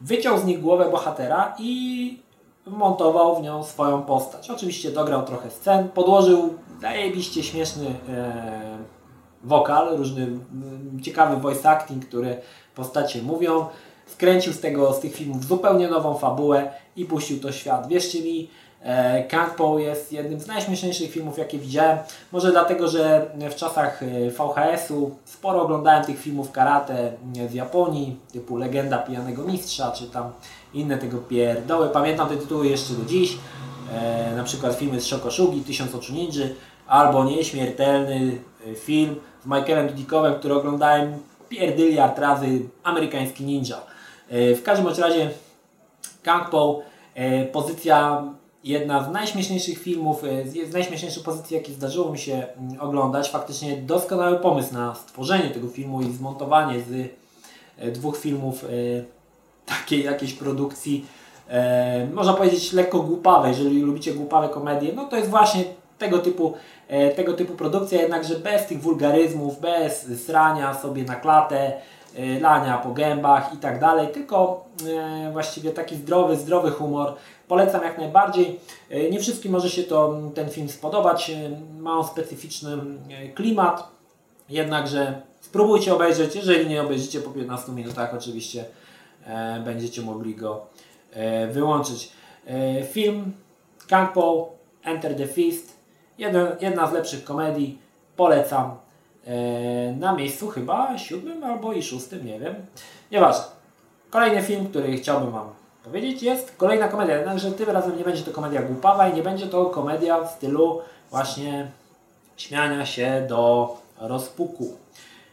wyciął 0.00 0.38
z 0.38 0.44
nich 0.44 0.60
głowę 0.60 0.90
bohatera 0.90 1.54
i 1.58 2.22
wmontował 2.66 3.36
w 3.36 3.42
nią 3.42 3.64
swoją 3.64 4.02
postać. 4.02 4.50
Oczywiście 4.50 4.90
dograł 4.90 5.22
trochę 5.22 5.50
scen, 5.50 5.88
podłożył 5.88 6.54
zajebiście 6.80 7.42
śmieszny 7.42 7.86
e, 7.86 8.78
wokal, 9.44 9.96
różny 9.96 10.26
ciekawy 11.02 11.36
voice 11.36 11.70
acting, 11.70 12.06
który 12.06 12.40
postacie 12.74 13.22
mówią. 13.22 13.66
Skręcił 14.06 14.52
z, 14.52 14.60
tego, 14.60 14.92
z 14.92 15.00
tych 15.00 15.14
filmów 15.14 15.44
zupełnie 15.44 15.88
nową 15.88 16.14
fabułę 16.14 16.72
i 16.96 17.04
puścił 17.04 17.40
to 17.40 17.52
świat. 17.52 17.88
Wierzcie 17.88 18.22
mi, 18.22 18.50
e, 18.82 19.22
Kang 19.22 19.54
Po 19.54 19.78
jest 19.78 20.12
jednym 20.12 20.40
z 20.40 20.46
najśmieszniejszych 20.46 21.10
filmów, 21.10 21.38
jakie 21.38 21.58
widziałem. 21.58 21.98
Może 22.32 22.50
dlatego, 22.50 22.88
że 22.88 23.26
w 23.50 23.54
czasach 23.54 24.02
e, 24.02 24.30
VHS-u 24.30 25.10
sporo 25.24 25.62
oglądałem 25.62 26.04
tych 26.04 26.18
filmów 26.18 26.50
karate 26.50 27.12
z 27.50 27.54
Japonii, 27.54 28.16
typu 28.32 28.56
Legenda 28.56 28.98
Pijanego 28.98 29.44
Mistrza, 29.44 29.90
czy 29.90 30.06
tam 30.06 30.32
inne 30.74 30.98
tego 30.98 31.18
pierdoły. 31.18 31.88
Pamiętam 31.88 32.28
te 32.28 32.36
tytuły 32.36 32.66
jeszcze 32.66 32.94
do 32.94 33.04
dziś. 33.04 33.38
E, 33.94 34.36
na 34.36 34.44
przykład 34.44 34.74
filmy 34.74 35.00
z 35.00 35.06
Shokoshugi, 35.06 35.60
Tysiąc 35.60 35.94
Oczu 35.94 36.12
Ninży, 36.12 36.54
albo 36.86 37.24
Nieśmiertelny 37.24 38.38
e, 38.66 38.74
film 38.74 39.16
z 39.42 39.46
Michaelem 39.46 39.88
Dudikowem, 39.88 40.34
który 40.34 40.54
oglądałem 40.54 41.18
pierdyliard 41.48 42.18
razy, 42.18 42.68
Amerykański 42.82 43.44
Ninja. 43.44 43.76
E, 44.30 44.54
w 44.54 44.62
każdym 44.62 44.88
razie 44.88 45.30
Kang 46.22 46.50
Po, 46.50 46.82
e, 47.14 47.44
pozycja 47.44 48.22
jedna 48.64 49.04
z 49.04 49.12
najśmieszniejszych 49.12 49.78
filmów, 49.78 50.24
e, 50.24 50.68
z 50.70 50.72
najśmieszniejszych 50.72 51.22
pozycji, 51.22 51.56
jakie 51.56 51.72
zdarzyło 51.72 52.12
mi 52.12 52.18
się 52.18 52.32
mm, 52.32 52.80
oglądać. 52.80 53.30
Faktycznie 53.30 53.76
doskonały 53.76 54.38
pomysł 54.38 54.74
na 54.74 54.94
stworzenie 54.94 55.50
tego 55.50 55.68
filmu 55.68 56.02
i 56.02 56.12
zmontowanie 56.12 56.80
z 56.80 57.08
e, 57.78 57.90
dwóch 57.90 58.18
filmów 58.18 58.64
e, 58.64 58.68
takiej 59.74 60.04
jakiejś 60.04 60.32
produkcji, 60.32 61.06
można 62.14 62.32
powiedzieć 62.32 62.72
lekko 62.72 63.00
głupawej, 63.00 63.50
jeżeli 63.50 63.80
lubicie 63.80 64.14
głupawe 64.14 64.48
komedie, 64.48 64.92
no 64.96 65.04
to 65.04 65.16
jest 65.16 65.30
właśnie 65.30 65.64
tego 65.98 66.18
typu, 66.18 66.54
tego 67.16 67.32
typu 67.32 67.54
produkcja, 67.54 68.02
jednakże 68.02 68.34
bez 68.34 68.66
tych 68.66 68.80
wulgaryzmów, 68.80 69.60
bez 69.60 70.06
srania 70.24 70.74
sobie 70.74 71.04
na 71.04 71.16
klatę, 71.16 71.72
lania 72.40 72.78
po 72.78 72.90
gębach 72.90 73.54
i 73.54 73.56
tak 73.56 73.80
dalej, 73.80 74.08
tylko 74.08 74.64
właściwie 75.32 75.70
taki 75.70 75.96
zdrowy, 75.96 76.36
zdrowy 76.36 76.70
humor. 76.70 77.14
Polecam 77.52 77.82
jak 77.82 77.98
najbardziej. 77.98 78.60
E, 78.90 79.10
Nie 79.10 79.20
wszystkim 79.20 79.52
może 79.52 79.70
się 79.70 79.82
to, 79.82 80.20
ten 80.34 80.50
film 80.50 80.68
spodobać. 80.68 81.30
E, 81.30 81.50
Ma 81.80 81.98
on 81.98 82.04
specyficzny 82.04 82.78
e, 83.10 83.28
klimat, 83.28 83.88
jednakże 84.48 85.22
spróbujcie 85.40 85.94
obejrzeć. 85.94 86.36
Jeżeli 86.36 86.68
nie 86.70 86.82
obejrzycie 86.82 87.20
po 87.20 87.30
15 87.30 87.72
minutach, 87.72 88.14
oczywiście 88.14 88.64
e, 89.26 89.60
będziecie 89.64 90.02
mogli 90.02 90.34
go 90.34 90.66
wyłączyć. 91.52 92.12
Film 92.92 93.32
Kang 93.88 94.12
Po 94.12 94.50
Enter 94.84 95.16
the 95.16 95.26
Fist. 95.26 95.76
Jeden, 96.18 96.46
jedna 96.60 96.86
z 96.86 96.92
lepszych 96.92 97.24
komedii. 97.24 97.78
Polecam. 98.16 98.76
Na 100.00 100.12
miejscu 100.12 100.48
chyba 100.48 100.98
siódmym 100.98 101.44
albo 101.44 101.72
i 101.72 101.82
szóstym, 101.82 102.26
nie 102.26 102.40
wiem. 102.40 102.54
Nieważne. 103.10 103.44
Kolejny 104.10 104.42
film, 104.42 104.66
który 104.66 104.96
chciałbym 104.96 105.30
Wam 105.30 105.61
powiedzieć 105.84 106.22
jest 106.22 106.56
kolejna 106.56 106.88
komedia, 106.88 107.16
jednakże 107.16 107.52
tym 107.52 107.70
razem 107.70 107.98
nie 107.98 108.04
będzie 108.04 108.22
to 108.22 108.32
komedia 108.32 108.62
głupawa 108.62 109.08
i 109.08 109.14
nie 109.14 109.22
będzie 109.22 109.46
to 109.46 109.66
komedia 109.66 110.20
w 110.20 110.30
stylu 110.30 110.80
właśnie 111.10 111.70
śmiania 112.36 112.86
się 112.86 113.26
do 113.28 113.76
rozpuku. 113.98 114.76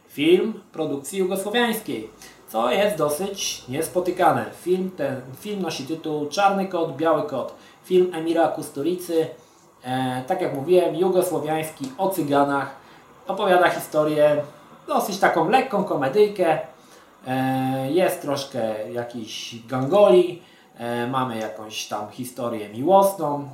Film 0.08 0.60
produkcji 0.72 1.18
jugosłowiańskiej, 1.18 2.10
co 2.48 2.70
jest 2.70 2.96
dosyć 2.96 3.64
niespotykane. 3.68 4.44
Film 4.62 4.90
ten 4.96 5.20
film 5.40 5.62
nosi 5.62 5.84
tytuł 5.84 6.26
Czarny 6.26 6.66
kot, 6.66 6.96
biały 6.96 7.22
kot. 7.22 7.54
Film 7.84 8.14
Emira 8.14 8.48
Kusturicy, 8.48 9.26
e, 9.84 10.24
tak 10.26 10.40
jak 10.40 10.54
mówiłem, 10.54 10.96
jugosłowiański 10.96 11.92
o 11.98 12.08
cyganach. 12.08 12.76
Opowiada 13.26 13.70
historię 13.70 14.42
dosyć 14.86 15.18
taką 15.18 15.48
lekką 15.48 15.84
komedyjkę. 15.84 16.58
E, 17.26 17.92
jest 17.92 18.22
troszkę 18.22 18.92
jakiś 18.92 19.56
gangoli, 19.68 20.42
e, 20.78 21.06
mamy 21.06 21.38
jakąś 21.38 21.86
tam 21.86 22.10
historię 22.10 22.68
miłosną. 22.68 23.48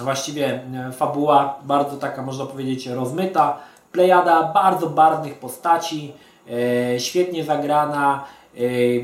Właściwie 0.00 0.60
e, 0.88 0.92
fabuła 0.92 1.58
bardzo 1.64 1.96
taka, 1.96 2.22
można 2.22 2.46
powiedzieć, 2.46 2.86
rozmyta. 2.86 3.58
Plejada 3.92 4.52
bardzo 4.52 4.90
barwnych 4.90 5.38
postaci, 5.38 6.12
świetnie 6.98 7.44
zagrana. 7.44 8.24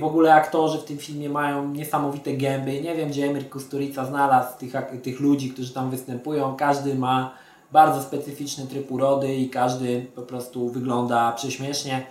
W 0.01 0.05
ogóle 0.05 0.35
aktorzy 0.35 0.79
w 0.79 0.85
tym 0.85 0.99
filmie 0.99 1.29
mają 1.29 1.69
niesamowite 1.69 2.33
gęby. 2.33 2.81
Nie 2.81 2.95
wiem, 2.95 3.09
gdzie 3.09 3.27
Emir 3.27 3.51
Kusturica 3.51 4.05
znalazł 4.05 4.59
tych, 4.59 4.73
tych 5.03 5.21
ludzi, 5.21 5.51
którzy 5.51 5.75
tam 5.75 5.91
występują. 5.91 6.57
Każdy 6.57 6.95
ma 6.95 7.35
bardzo 7.73 8.03
specyficzny 8.03 8.67
tryb 8.67 8.91
urody 8.93 9.35
i 9.35 9.51
każdy 9.51 10.07
po 10.15 10.23
prostu 10.23 10.69
wygląda 10.69 11.33
prześmiesznie. 11.33 12.07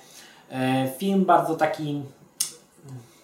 E, 0.51 0.87
Film 0.97 1.25
bardzo 1.25 1.55
taki, 1.55 2.01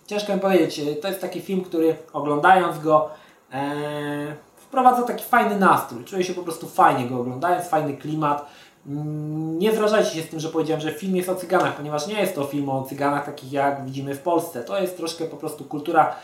ciężko 0.08 0.34
mi 0.34 0.40
powiedzieć, 0.40 0.80
e, 0.80 0.96
to 0.96 1.08
jest 1.08 1.22
taki 1.22 1.42
film, 1.42 1.62
który 1.62 1.96
oglądając 2.14 2.80
go 2.80 3.10
e, 3.54 4.36
wprowadza 4.56 5.04
taki 5.04 5.24
fajny 5.24 5.60
nastrój. 5.60 6.04
Czuję 6.04 6.24
się 6.24 6.34
po 6.34 6.44
prostu 6.44 6.68
fajnie 6.68 7.10
go 7.10 7.20
oglądając, 7.20 7.68
fajny 7.68 7.98
klimat. 7.98 8.46
Mm, 8.88 9.60
Nie 9.60 9.76
zrażajcie 9.76 10.10
się 10.10 10.22
z 10.22 10.30
tym, 10.30 10.40
że 10.40 10.50
powiedziałem, 10.50 10.82
że 10.82 10.92
film 10.92 11.16
jest 11.16 11.30
o 11.30 11.36
cyganach, 11.36 11.76
ponieważ 11.76 12.08
nie 12.08 12.22
jest 12.22 12.36
to 12.36 12.44
film 12.44 12.70
o 12.70 12.84
cyganach 12.84 13.26
takich 13.26 13.52
jak 13.52 13.86
widzimy 13.86 14.16
w 14.16 14.22
Polsce. 14.22 14.64
To 14.64 14.82
jest 14.82 14.98
troszkę 14.98 15.26
po 15.26 15.38
prostu 15.38 15.66
kultura 15.66 16.16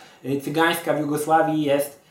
cygańska 0.43 0.93
w 0.93 0.99
Jugosławii 0.99 1.63
jest 1.63 2.03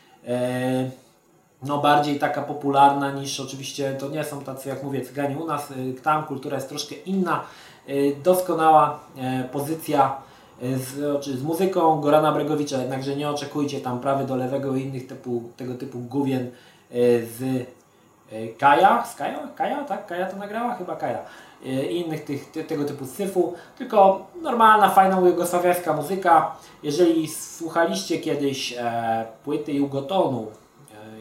no 1.63 1.77
bardziej 1.77 2.19
taka 2.19 2.41
popularna 2.41 3.11
niż 3.11 3.39
oczywiście 3.39 3.93
to 3.99 4.09
nie 4.09 4.23
są 4.23 4.43
tacy 4.43 4.69
jak 4.69 4.83
mówię 4.83 5.01
cyganie 5.01 5.37
u 5.37 5.47
nas. 5.47 5.73
Tam 6.03 6.23
kultura 6.23 6.55
jest 6.55 6.69
troszkę 6.69 6.95
inna. 6.95 7.43
Y, 7.89 8.15
Doskonała 8.23 8.99
e, 9.17 9.43
pozycja 9.43 10.17
y, 10.63 10.77
z, 10.77 11.23
czy 11.23 11.37
z 11.37 11.43
muzyką 11.43 12.01
Gorana 12.01 12.31
Bregowicza, 12.31 12.77
jednakże 12.77 13.15
nie 13.15 13.29
oczekujcie 13.29 13.81
tam 13.81 13.99
prawy 13.99 14.25
do 14.25 14.35
lewego 14.35 14.75
i 14.75 14.81
innych 14.81 15.07
typu, 15.07 15.43
tego 15.57 15.73
typu 15.73 15.99
główien 15.99 16.41
y, 16.41 17.27
z 17.37 17.41
y, 17.41 18.53
Kaja, 18.57 19.05
z 19.05 19.15
Kaja? 19.15 19.39
Kaja, 19.55 19.83
tak? 19.83 20.07
Kaja 20.07 20.25
to 20.25 20.37
nagrała? 20.37 20.75
Chyba 20.75 20.95
Kaja. 20.95 21.19
Y, 21.65 21.85
I 21.85 21.97
innych 21.97 22.25
tych, 22.25 22.51
ty, 22.51 22.63
tego 22.63 22.85
typu 22.85 23.05
syfu, 23.05 23.53
tylko 23.77 24.25
normalna, 24.41 24.89
fajna 24.89 25.19
jugosławiańska 25.19 25.93
muzyka. 25.93 26.55
Jeżeli 26.83 27.27
słuchaliście 27.27 28.19
kiedyś 28.19 28.73
e, 28.77 29.25
płyty 29.43 29.73
Jugotonu, 29.73 30.47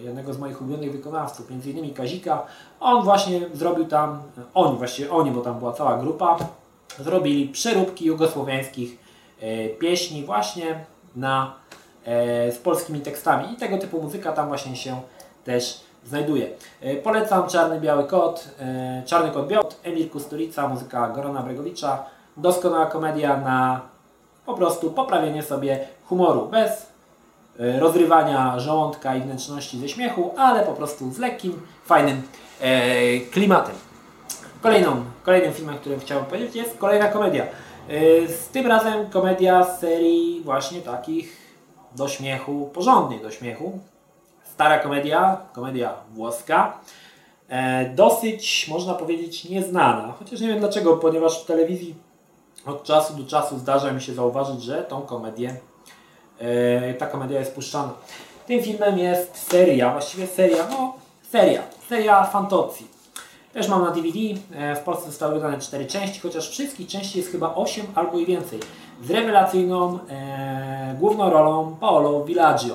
jednego 0.02 0.34
z 0.34 0.38
moich 0.38 0.62
ulubionych 0.62 0.92
wykonawców, 0.92 1.50
między 1.50 1.70
innymi 1.70 1.90
Kazika, 1.90 2.46
on 2.80 3.04
właśnie 3.04 3.40
zrobił 3.54 3.84
tam, 3.84 4.22
oni 4.54 4.78
właściwie 4.78 5.10
oni, 5.10 5.30
bo 5.30 5.40
tam 5.40 5.58
była 5.58 5.72
cała 5.72 5.98
grupa, 5.98 6.36
zrobili 6.98 7.48
przeróbki 7.48 8.04
jugosłowiańskich 8.04 8.98
e, 9.40 9.68
pieśni 9.68 10.24
właśnie 10.24 10.84
na, 11.16 11.54
e, 12.04 12.52
z 12.52 12.58
polskimi 12.58 13.00
tekstami 13.00 13.52
i 13.52 13.56
tego 13.56 13.78
typu 13.78 14.02
muzyka 14.02 14.32
tam 14.32 14.48
właśnie 14.48 14.76
się 14.76 15.00
też 15.44 15.80
znajduje. 16.04 16.48
E, 16.80 16.96
polecam 16.96 17.48
Czarny 17.48 17.80
Biały 17.80 18.04
Kot, 18.04 18.48
Czarny 19.06 19.30
Kot 19.30 19.46
Biały, 19.46 19.64
Emil 19.82 20.10
Kusturica, 20.10 20.68
muzyka 20.68 21.08
Gorona 21.08 21.42
Bregowicza. 21.42 22.04
Doskonała 22.36 22.86
komedia 22.86 23.36
na 23.36 23.80
po 24.46 24.54
prostu 24.54 24.90
poprawienie 24.90 25.42
sobie 25.42 25.86
humoru, 26.04 26.48
bez 26.48 26.91
rozrywania 27.58 28.60
żołądka 28.60 29.16
i 29.16 29.20
wnętrzności 29.20 29.78
ze 29.78 29.88
śmiechu, 29.88 30.34
ale 30.36 30.62
po 30.62 30.72
prostu 30.72 31.12
z 31.12 31.18
lekkim, 31.18 31.60
fajnym 31.84 32.22
e, 32.60 33.20
klimatem. 33.20 33.74
Kolejną, 34.62 35.04
kolejnym 35.22 35.52
filmem, 35.52 35.78
którym 35.78 36.00
chciałbym 36.00 36.26
powiedzieć 36.26 36.56
jest 36.56 36.78
kolejna 36.78 37.08
komedia. 37.08 37.44
E, 37.44 37.48
z 38.28 38.48
tym 38.48 38.66
razem 38.66 39.10
komedia 39.10 39.64
z 39.64 39.80
serii 39.80 40.42
właśnie 40.44 40.80
takich 40.80 41.36
do 41.96 42.08
śmiechu, 42.08 42.70
porządnych 42.74 43.22
do 43.22 43.30
śmiechu. 43.30 43.78
Stara 44.44 44.78
komedia, 44.78 45.36
komedia 45.52 45.94
włoska. 46.14 46.78
E, 47.48 47.90
dosyć, 47.90 48.68
można 48.68 48.94
powiedzieć, 48.94 49.44
nieznana. 49.44 50.14
Chociaż 50.18 50.40
nie 50.40 50.48
wiem 50.48 50.60
dlaczego, 50.60 50.96
ponieważ 50.96 51.42
w 51.42 51.46
telewizji 51.46 51.94
od 52.66 52.84
czasu 52.84 53.14
do 53.14 53.24
czasu 53.24 53.58
zdarza 53.58 53.92
mi 53.92 54.00
się 54.00 54.14
zauważyć, 54.14 54.62
że 54.62 54.82
tą 54.82 55.02
komedię, 55.02 55.56
e, 56.42 56.94
ta 56.94 57.06
komedia 57.06 57.38
jest 57.38 57.54
puszczana. 57.54 57.92
Tym 58.46 58.62
filmem 58.62 58.98
jest 58.98 59.50
seria, 59.50 59.92
właściwie 59.92 60.26
seria, 60.26 60.66
no 60.70 60.94
seria, 61.30 61.62
seria 61.88 62.24
Fantozzi. 62.24 62.86
Też 63.52 63.68
mam 63.68 63.84
na 63.84 63.90
DVD, 63.90 64.18
e, 64.54 64.76
w 64.76 64.80
Polsce 64.80 65.06
zostały 65.06 65.34
wydane 65.34 65.58
4 65.58 65.86
części, 65.86 66.20
chociaż 66.20 66.50
wszystkich 66.50 66.88
części 66.88 67.18
jest 67.18 67.30
chyba 67.30 67.54
8 67.54 67.86
albo 67.94 68.18
i 68.18 68.26
więcej. 68.26 68.60
Z 69.04 69.10
rewelacyjną 69.10 69.98
e, 70.10 70.96
główną 71.00 71.30
rolą 71.30 71.76
Paolo 71.80 72.24
Villaggio. 72.24 72.74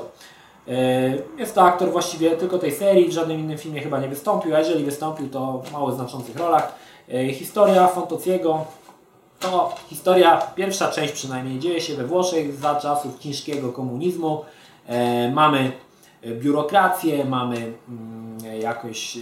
Jest 1.38 1.56
to 1.56 1.62
aktor 1.62 1.91
właściwie 1.91 2.32
tylko 2.32 2.60
tej 2.60 2.71
serii, 2.71 3.10
w 3.10 3.12
żadnym 3.12 3.39
innym 3.39 3.58
filmie 3.58 3.82
chyba 3.82 3.99
nie 3.99 4.08
wystąpił, 4.08 4.56
a 4.56 4.60
jeżeli 4.60 4.84
wystąpił 4.84 5.30
to 5.30 5.62
w 5.65 5.71
mało 5.71 5.91
znaczących 5.91 6.36
rolach. 6.36 6.75
Historia 7.34 7.88
Fantozziego 7.88 8.65
to 9.39 9.76
historia, 9.89 10.41
pierwsza 10.56 10.91
część 10.91 11.13
przynajmniej 11.13 11.60
dzieje 11.60 11.82
się 11.82 11.95
we 11.95 12.04
Włoszech 12.04 12.56
za 12.56 12.76
czasów 12.76 13.19
ciężkiego 13.19 13.73
komunizmu. 13.73 14.45
E, 14.88 15.32
mamy 15.32 15.71
biurokrację, 16.26 17.26
mamy 17.26 17.73
mm, 17.89 18.62
jakoś 18.62 19.17
e, 19.17 19.21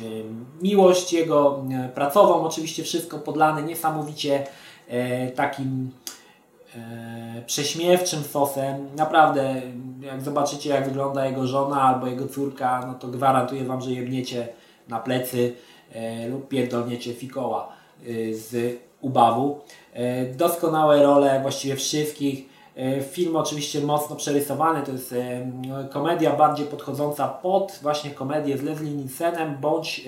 miłość 0.61 1.13
jego 1.13 1.63
e, 1.71 1.89
pracową, 1.89 2.33
oczywiście 2.43 2.83
wszystko 2.83 3.19
podlane 3.19 3.63
niesamowicie 3.63 4.47
e, 4.87 5.31
takim 5.31 5.91
e, 6.75 7.41
prześmiewczym 7.45 8.23
sosem. 8.23 8.87
Naprawdę, 8.95 9.61
jak 10.01 10.21
zobaczycie 10.21 10.69
jak 10.69 10.85
wygląda 10.85 11.25
jego 11.25 11.47
żona 11.47 11.81
albo 11.81 12.07
jego 12.07 12.27
córka, 12.27 12.83
no 12.87 12.93
to 12.93 13.07
gwarantuję 13.07 13.63
Wam, 13.63 13.81
że 13.81 13.91
jebniecie 13.91 14.47
na 14.87 14.99
plecy 14.99 15.53
e, 15.93 16.27
lub 16.27 16.47
pierdolniecie 16.47 17.13
fikoła 17.13 17.67
e, 18.01 18.33
z 18.33 18.79
ubawu. 19.01 19.59
E, 19.93 20.25
doskonałe 20.25 21.03
role 21.03 21.39
właściwie 21.41 21.75
wszystkich. 21.75 22.49
E, 22.75 23.01
Film 23.01 23.35
oczywiście 23.35 23.81
mocno 23.81 24.15
przerysowany, 24.15 24.81
to 24.85 24.91
jest 24.91 25.13
e, 25.13 25.47
komedia 25.89 26.35
bardziej 26.35 26.65
podchodząca 26.65 27.27
pod 27.27 27.79
właśnie 27.81 28.11
komedię 28.11 28.57
z 28.57 28.63
Leslie 28.63 28.91
Nielsenem 28.91 29.57
bądź 29.61 30.05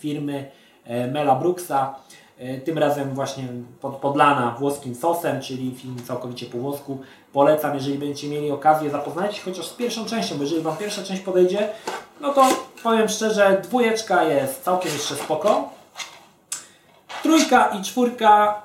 firmy 0.00 0.50
Mela 1.12 1.34
Brooksa. 1.34 1.94
Tym 2.64 2.78
razem 2.78 3.14
właśnie 3.14 3.44
pod, 3.80 3.96
podlana 3.96 4.56
włoskim 4.58 4.94
sosem, 4.94 5.40
czyli 5.40 5.74
film 5.74 5.96
całkowicie 6.06 6.46
po 6.46 6.58
włosku. 6.58 6.98
Polecam, 7.32 7.74
jeżeli 7.74 7.98
będziecie 7.98 8.28
mieli 8.28 8.50
okazję 8.50 8.90
zapoznać 8.90 9.36
się 9.36 9.42
chociaż 9.42 9.66
z 9.66 9.72
pierwszą 9.72 10.04
częścią, 10.04 10.36
bo 10.36 10.42
jeżeli 10.42 10.62
Wam 10.62 10.76
pierwsza 10.76 11.02
część 11.02 11.22
podejdzie, 11.22 11.68
no 12.20 12.32
to 12.34 12.48
powiem 12.82 13.08
szczerze, 13.08 13.60
dwójeczka 13.64 14.24
jest 14.24 14.64
całkiem 14.64 14.92
jeszcze 14.92 15.14
spoko. 15.14 15.75
Trójka 17.22 17.68
i 17.68 17.82
czwórka 17.82 18.62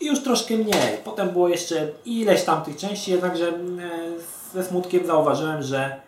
już 0.00 0.22
troszkę 0.22 0.54
mniej. 0.54 0.98
Potem 1.04 1.28
było 1.28 1.48
jeszcze 1.48 1.88
ileś 2.04 2.44
tam 2.44 2.62
tych 2.62 2.76
części, 2.76 3.10
jednakże 3.10 3.48
e, 3.48 3.52
ze 4.52 4.64
smutkiem 4.64 5.06
zauważyłem, 5.06 5.62
że 5.62 6.00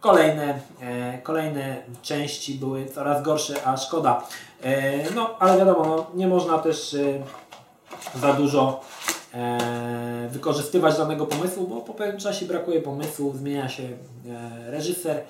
kolejne, 0.00 0.60
e, 0.80 1.18
kolejne 1.18 1.76
części 2.02 2.54
były 2.54 2.86
coraz 2.86 3.22
gorsze, 3.22 3.66
a 3.66 3.76
szkoda. 3.76 4.22
E, 4.62 5.10
no, 5.14 5.36
ale 5.38 5.58
wiadomo, 5.58 5.84
no, 5.86 6.06
nie 6.14 6.28
można 6.28 6.58
też 6.58 6.96
za 8.20 8.32
dużo 8.32 8.80
wykorzystywać 10.28 10.98
danego 10.98 11.26
pomysłu, 11.26 11.66
bo 11.66 11.80
po 11.80 11.94
pewnym 11.94 12.20
czasie 12.20 12.46
brakuje 12.46 12.80
pomysłu, 12.80 13.32
zmienia 13.36 13.68
się 13.68 13.82
reżyser 14.66 15.22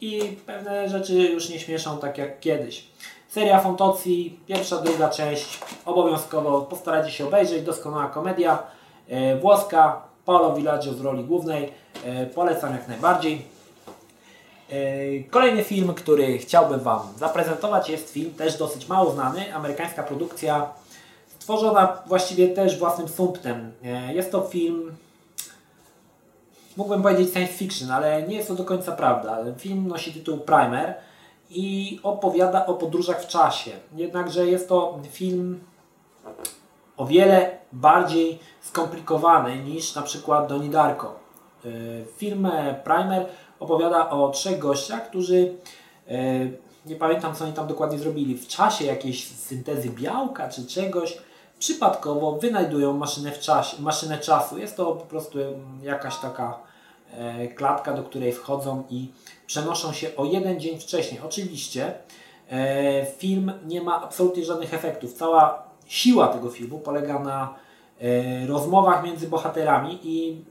i 0.00 0.36
pewne 0.46 0.88
rzeczy 0.88 1.14
już 1.14 1.48
nie 1.48 1.60
śmieszą 1.60 1.98
tak 1.98 2.18
jak 2.18 2.40
kiedyś. 2.40 2.86
Seria 3.30 3.60
Fantozzi, 3.60 4.38
pierwsza, 4.46 4.76
druga 4.76 5.08
część, 5.08 5.60
obowiązkowo 5.86 6.60
postarajcie 6.60 7.10
się 7.10 7.26
obejrzeć, 7.26 7.62
doskonała 7.62 8.06
komedia, 8.06 8.62
e, 9.08 9.36
włoska, 9.36 10.02
Paolo 10.24 10.54
Villaggio 10.54 10.92
z 10.92 11.00
roli 11.00 11.24
głównej, 11.24 11.72
e, 12.04 12.26
polecam 12.26 12.72
jak 12.72 12.88
najbardziej. 12.88 13.42
E, 14.70 14.74
Kolejny 15.30 15.64
film, 15.64 15.94
który 15.94 16.38
chciałbym 16.38 16.80
Wam 16.80 17.00
zaprezentować 17.18 17.88
jest 17.88 18.10
film 18.10 18.34
też 18.34 18.58
dosyć 18.58 18.88
mało 18.88 19.10
znany, 19.10 19.54
amerykańska 19.54 20.02
produkcja, 20.02 20.70
stworzona 21.38 22.02
właściwie 22.06 22.48
też 22.48 22.78
własnym 22.78 23.08
sumptem. 23.08 23.72
Jest 24.12 24.32
to 24.32 24.40
film 24.42 24.96
mógłbym 26.76 27.02
powiedzieć 27.02 27.32
science 27.32 27.52
fiction, 27.52 27.90
ale 27.90 28.22
nie 28.22 28.36
jest 28.36 28.48
to 28.48 28.54
do 28.54 28.64
końca 28.64 28.92
prawda. 28.92 29.38
Film 29.58 29.88
nosi 29.88 30.12
tytuł 30.12 30.38
Primer 30.38 30.94
i 31.50 32.00
opowiada 32.02 32.66
o 32.66 32.74
podróżach 32.74 33.22
w 33.22 33.26
czasie. 33.26 33.70
Jednakże 33.96 34.46
jest 34.46 34.68
to 34.68 34.98
film 35.10 35.60
o 36.96 37.06
wiele 37.06 37.58
bardziej 37.72 38.38
skomplikowany 38.60 39.56
niż 39.56 39.94
na 39.94 40.02
przykład 40.02 40.48
Donnie 40.48 40.68
Darko. 40.68 41.18
Y, 41.64 42.04
Film 42.16 42.46
e, 42.46 42.74
Primer 42.84 43.26
opowiada 43.60 44.10
o 44.10 44.28
trzech 44.28 44.58
gościach, 44.58 45.08
którzy 45.08 45.54
e, 46.08 46.14
nie 46.86 46.96
pamiętam 46.96 47.34
co 47.34 47.44
oni 47.44 47.52
tam 47.52 47.66
dokładnie 47.66 47.98
zrobili, 47.98 48.38
w 48.38 48.46
czasie 48.46 48.84
jakiejś 48.84 49.28
syntezy 49.28 49.90
białka 49.90 50.48
czy 50.48 50.66
czegoś 50.66 51.18
przypadkowo 51.58 52.32
wynajdują 52.32 52.92
maszynę, 52.92 53.32
w 53.32 53.38
czasie, 53.38 53.82
maszynę 53.82 54.18
czasu. 54.18 54.58
Jest 54.58 54.76
to 54.76 54.86
po 54.92 55.06
prostu 55.06 55.38
jakaś 55.82 56.18
taka 56.18 56.48
e, 56.48 56.70
klatka, 57.54 57.92
do 57.92 58.02
której 58.02 58.32
wchodzą 58.32 58.84
i 58.90 59.08
przenoszą 59.46 59.92
się 59.92 60.16
o 60.16 60.24
jeden 60.24 60.60
dzień 60.60 60.80
wcześniej. 60.80 61.20
Oczywiście 61.24 61.94
e, 62.50 63.06
film 63.06 63.52
nie 63.66 63.80
ma 63.80 64.02
absolutnie 64.02 64.44
żadnych 64.44 64.74
efektów. 64.74 65.12
Cała 65.12 65.62
siła 65.86 66.28
tego 66.28 66.50
filmu 66.50 66.78
polega 66.78 67.18
na 67.18 67.54
e, 68.00 68.46
rozmowach 68.46 69.04
między 69.04 69.26
bohaterami 69.26 69.98
i 70.02 70.44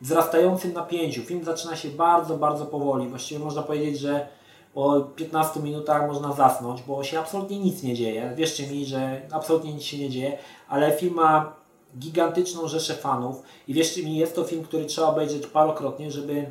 wzrastającym 0.00 0.72
napięciu. 0.72 1.22
Film 1.22 1.44
zaczyna 1.44 1.76
się 1.76 1.88
bardzo, 1.88 2.36
bardzo 2.36 2.66
powoli. 2.66 3.08
Właściwie 3.08 3.44
można 3.44 3.62
powiedzieć, 3.62 3.98
że 3.98 4.28
po 4.74 5.00
15 5.00 5.60
minutach 5.60 6.06
można 6.06 6.32
zasnąć, 6.32 6.82
bo 6.82 7.04
się 7.04 7.18
absolutnie 7.18 7.58
nic 7.58 7.82
nie 7.82 7.94
dzieje. 7.94 8.32
Wierzcie 8.36 8.66
mi, 8.66 8.86
że 8.86 9.22
absolutnie 9.32 9.72
nic 9.72 9.82
się 9.82 9.98
nie 9.98 10.10
dzieje, 10.10 10.38
ale 10.68 10.92
film 10.92 11.14
ma 11.14 11.52
gigantyczną 11.98 12.68
rzeszę 12.68 12.94
fanów 12.94 13.42
i 13.68 13.74
wierzcie 13.74 14.02
mi, 14.02 14.16
jest 14.16 14.34
to 14.36 14.44
film, 14.44 14.64
który 14.64 14.84
trzeba 14.84 15.06
obejrzeć 15.06 15.46
parokrotnie, 15.46 16.10
żeby 16.10 16.46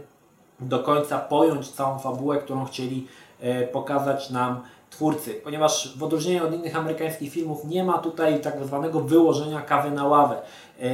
do 0.60 0.80
końca 0.80 1.20
pojąć 1.20 1.72
całą 1.72 2.00
fabułę, 2.00 2.38
którą 2.38 2.66
chcieli 2.66 3.08
e, 3.40 3.68
pokazać 3.68 4.30
nam 4.30 4.62
twórcy, 4.90 5.34
ponieważ 5.44 5.98
w 5.98 6.04
odróżnieniu 6.04 6.48
od 6.48 6.54
innych 6.54 6.76
amerykańskich 6.76 7.32
filmów 7.34 7.66
nie 7.66 7.84
ma 7.84 7.98
tutaj 7.98 8.42
tak 8.42 8.66
zwanego 8.66 9.00
wyłożenia 9.00 9.62
kawy 9.62 9.92
na 9.92 10.08
ławę. 10.08 10.42
E, 10.82 10.86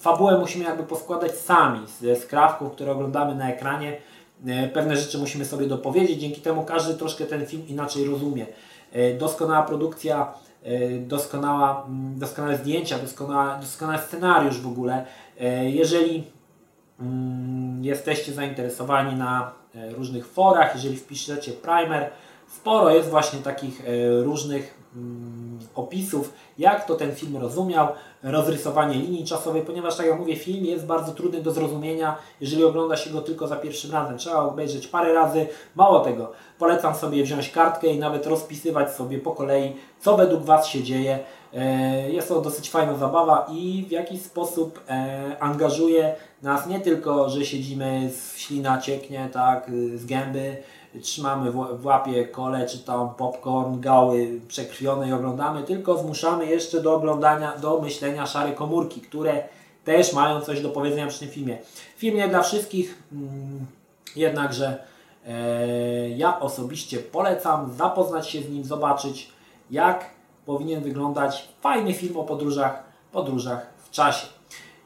Fabułę 0.00 0.38
musimy 0.38 0.64
jakby 0.64 0.82
poskładać 0.82 1.32
sami 1.38 1.80
ze 2.00 2.16
skrawków, 2.16 2.72
które 2.72 2.92
oglądamy 2.92 3.34
na 3.34 3.50
ekranie. 3.50 3.96
E, 4.46 4.68
Pewne 4.68 4.96
rzeczy 4.96 5.18
musimy 5.18 5.44
sobie 5.44 5.66
dopowiedzieć, 5.66 6.20
dzięki 6.20 6.40
temu 6.40 6.64
każdy 6.64 6.94
troszkę 6.94 7.24
ten 7.24 7.46
film 7.46 7.68
inaczej 7.68 8.04
rozumie. 8.04 8.46
Doskonała 9.18 9.62
produkcja, 9.62 10.34
doskonała, 11.00 11.84
mm, 11.88 12.18
doskonałe 12.18 12.56
zdjęcia, 12.56 12.98
doskonała, 12.98 13.58
doskonały 13.58 13.98
scenariusz 13.98 14.60
w 14.60 14.66
ogóle. 14.66 15.06
E, 15.40 15.70
Jeżeli 15.70 16.24
Mm, 17.02 17.84
jesteście 17.84 18.32
zainteresowani 18.32 19.16
na 19.16 19.52
e, 19.74 19.90
różnych 19.90 20.26
forach, 20.26 20.74
jeżeli 20.74 20.96
wpiszecie 20.96 21.52
primer, 21.52 22.10
sporo 22.48 22.90
jest 22.90 23.08
właśnie 23.10 23.38
takich 23.38 23.82
różnych 24.22 24.74
mm, 24.96 25.58
opisów, 25.74 26.32
jak 26.58 26.84
to 26.84 26.94
ten 26.94 27.14
film 27.14 27.36
rozumiał, 27.36 27.88
rozrysowanie 28.22 28.94
linii 28.94 29.24
czasowej, 29.24 29.62
ponieważ 29.62 29.96
tak 29.96 30.06
jak 30.06 30.18
mówię, 30.18 30.36
film 30.36 30.64
jest 30.64 30.86
bardzo 30.86 31.12
trudny 31.12 31.42
do 31.42 31.52
zrozumienia, 31.52 32.16
jeżeli 32.40 32.64
ogląda 32.64 32.96
się 32.96 33.10
go 33.10 33.20
tylko 33.20 33.46
za 33.46 33.56
pierwszym 33.56 33.92
razem. 33.92 34.18
Trzeba 34.18 34.42
obejrzeć 34.42 34.86
parę 34.86 35.14
razy. 35.14 35.46
Mało 35.74 36.00
tego, 36.00 36.32
polecam 36.58 36.94
sobie 36.94 37.22
wziąć 37.24 37.50
kartkę 37.50 37.86
i 37.86 37.98
nawet 37.98 38.26
rozpisywać 38.26 38.90
sobie 38.90 39.18
po 39.18 39.30
kolei, 39.30 39.76
co 40.00 40.16
według 40.16 40.42
Was 40.42 40.66
się 40.66 40.82
dzieje. 40.82 41.18
E, 41.54 42.10
Jest 42.10 42.28
to 42.28 42.40
dosyć 42.40 42.70
fajna 42.70 42.96
zabawa 42.96 43.46
i 43.50 43.84
w 43.88 43.90
jakiś 43.90 44.22
sposób 44.22 44.80
e, 44.88 45.36
angażuje 45.40 46.14
nas 46.42 46.66
nie 46.66 46.80
tylko, 46.80 47.28
że 47.28 47.44
siedzimy, 47.46 48.10
z 48.10 48.38
ślina 48.38 48.80
cieknie 48.80 49.28
tak, 49.32 49.70
z 49.94 50.06
gęby, 50.06 50.56
trzymamy 51.00 51.50
w 51.52 51.86
łapie 51.86 52.24
kole 52.24 52.66
czy 52.66 52.78
tam 52.78 53.14
popcorn, 53.14 53.80
gały 53.80 54.40
przekrwione 54.48 55.08
i 55.08 55.12
oglądamy, 55.12 55.62
tylko 55.62 55.98
zmuszamy 55.98 56.46
jeszcze 56.46 56.80
do 56.80 56.94
oglądania, 56.94 57.56
do 57.56 57.80
myślenia 57.80 58.26
szare 58.26 58.52
komórki, 58.52 59.00
które 59.00 59.44
też 59.84 60.12
mają 60.12 60.40
coś 60.40 60.60
do 60.60 60.68
powiedzenia 60.68 61.06
przy 61.06 61.20
tym 61.20 61.28
filmie. 61.28 61.58
Film 61.96 62.16
nie 62.16 62.28
dla 62.28 62.42
wszystkich, 62.42 63.02
mm, 63.12 63.66
jednakże 64.16 64.84
e, 65.26 66.08
ja 66.08 66.40
osobiście 66.40 66.98
polecam 66.98 67.72
zapoznać 67.78 68.30
się 68.30 68.42
z 68.42 68.50
nim, 68.50 68.64
zobaczyć 68.64 69.32
jak 69.70 70.10
powinien 70.46 70.82
wyglądać 70.82 71.48
fajny 71.60 71.94
film 71.94 72.16
o 72.16 72.24
podróżach, 72.24 72.82
podróżach 73.12 73.66
w 73.84 73.90
czasie. 73.90 74.26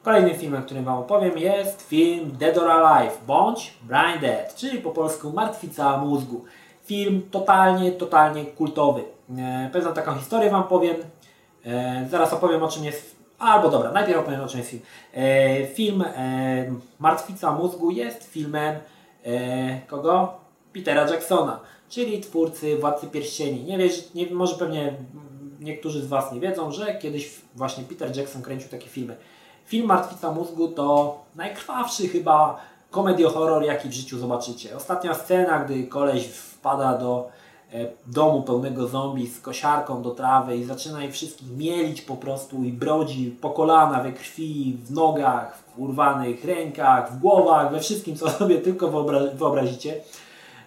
Kolejnym 0.07 0.35
filmem, 0.35 0.63
którym 0.63 0.85
Wam 0.85 0.99
opowiem 0.99 1.39
jest 1.39 1.83
film 1.83 2.31
Dead 2.39 2.59
or 2.59 2.71
Alive 2.71 3.19
bądź 3.27 3.75
Brain 3.83 4.21
Dead, 4.21 4.55
czyli 4.55 4.79
po 4.79 4.91
polsku 4.91 5.33
Martwica 5.33 5.99
mózgu. 5.99 6.45
Film 6.85 7.23
totalnie, 7.31 7.93
totalnie 7.93 8.45
kultowy. 8.45 9.05
E, 9.39 9.71
pewną 9.73 9.93
taką 9.93 10.15
historię 10.15 10.51
Wam 10.51 10.65
powiem. 10.65 10.97
E, 11.65 12.07
zaraz 12.11 12.33
opowiem 12.33 12.63
o 12.63 12.69
czym 12.69 12.85
jest 12.85 13.17
Albo 13.39 13.69
dobra, 13.69 13.93
najpierw 13.93 14.19
opowiem 14.19 14.41
o 14.41 14.49
czym 14.49 14.59
jest 14.59 14.71
film. 14.71 14.83
E, 15.15 15.67
film 15.67 16.05
e, 16.17 16.75
Martwica 16.99 17.53
mózgu 17.53 17.91
jest 17.91 18.25
filmem 18.25 18.77
e, 19.25 19.81
kogo? 19.81 20.35
Petera 20.73 21.11
Jacksona, 21.11 21.61
czyli 21.89 22.21
twórcy 22.21 22.77
Władcy 22.77 23.07
Pierścieni. 23.07 23.65
Nie 23.65 23.79
wiesz, 23.79 24.15
nie, 24.15 24.31
może 24.31 24.57
pewnie 24.57 24.93
niektórzy 25.61 26.03
z 26.03 26.07
Was 26.07 26.33
nie 26.33 26.41
wiedzą, 26.41 26.73
że 26.73 26.95
kiedyś 26.95 27.31
właśnie 27.55 27.85
Peter 27.85 28.17
Jackson 28.17 28.43
kręcił 28.43 28.69
takie 28.69 28.89
filmy. 28.89 29.17
Film 29.67 29.87
Martwica 29.87 30.33
mózgu 30.33 30.69
to 30.69 31.19
najkrwawszy 31.35 32.09
chyba 32.09 32.61
komedio-horror, 32.91 33.65
jaki 33.65 33.89
w 33.89 33.93
życiu 33.93 34.19
zobaczycie. 34.19 34.77
Ostatnia 34.77 35.15
scena, 35.15 35.59
gdy 35.59 35.87
koleś 35.87 36.27
wpada 36.27 36.99
do 36.99 37.29
e, 37.73 37.87
domu 38.07 38.43
pełnego 38.43 38.89
zombie 38.89 39.27
z 39.27 39.41
kosiarką 39.41 40.03
do 40.03 40.11
trawy 40.11 40.57
i 40.57 40.65
zaczyna 40.65 41.05
ich 41.05 41.13
wszystkich 41.13 41.57
mielić 41.57 42.03
po 42.03 42.17
prostu 42.17 42.65
i 42.65 42.73
brodzi 42.73 43.37
po 43.41 43.51
kolana 43.51 44.03
we 44.03 44.13
krwi, 44.13 44.79
w 44.85 44.91
nogach, 44.91 45.59
w 45.59 45.81
urwanych 45.81 46.45
rękach, 46.45 47.13
w 47.13 47.19
głowach, 47.19 47.73
we 47.73 47.81
wszystkim, 47.81 48.17
co 48.17 48.31
sobie 48.39 48.59
tylko 48.59 48.89
wyobra 48.89 49.21
wyobrazicie. 49.35 49.95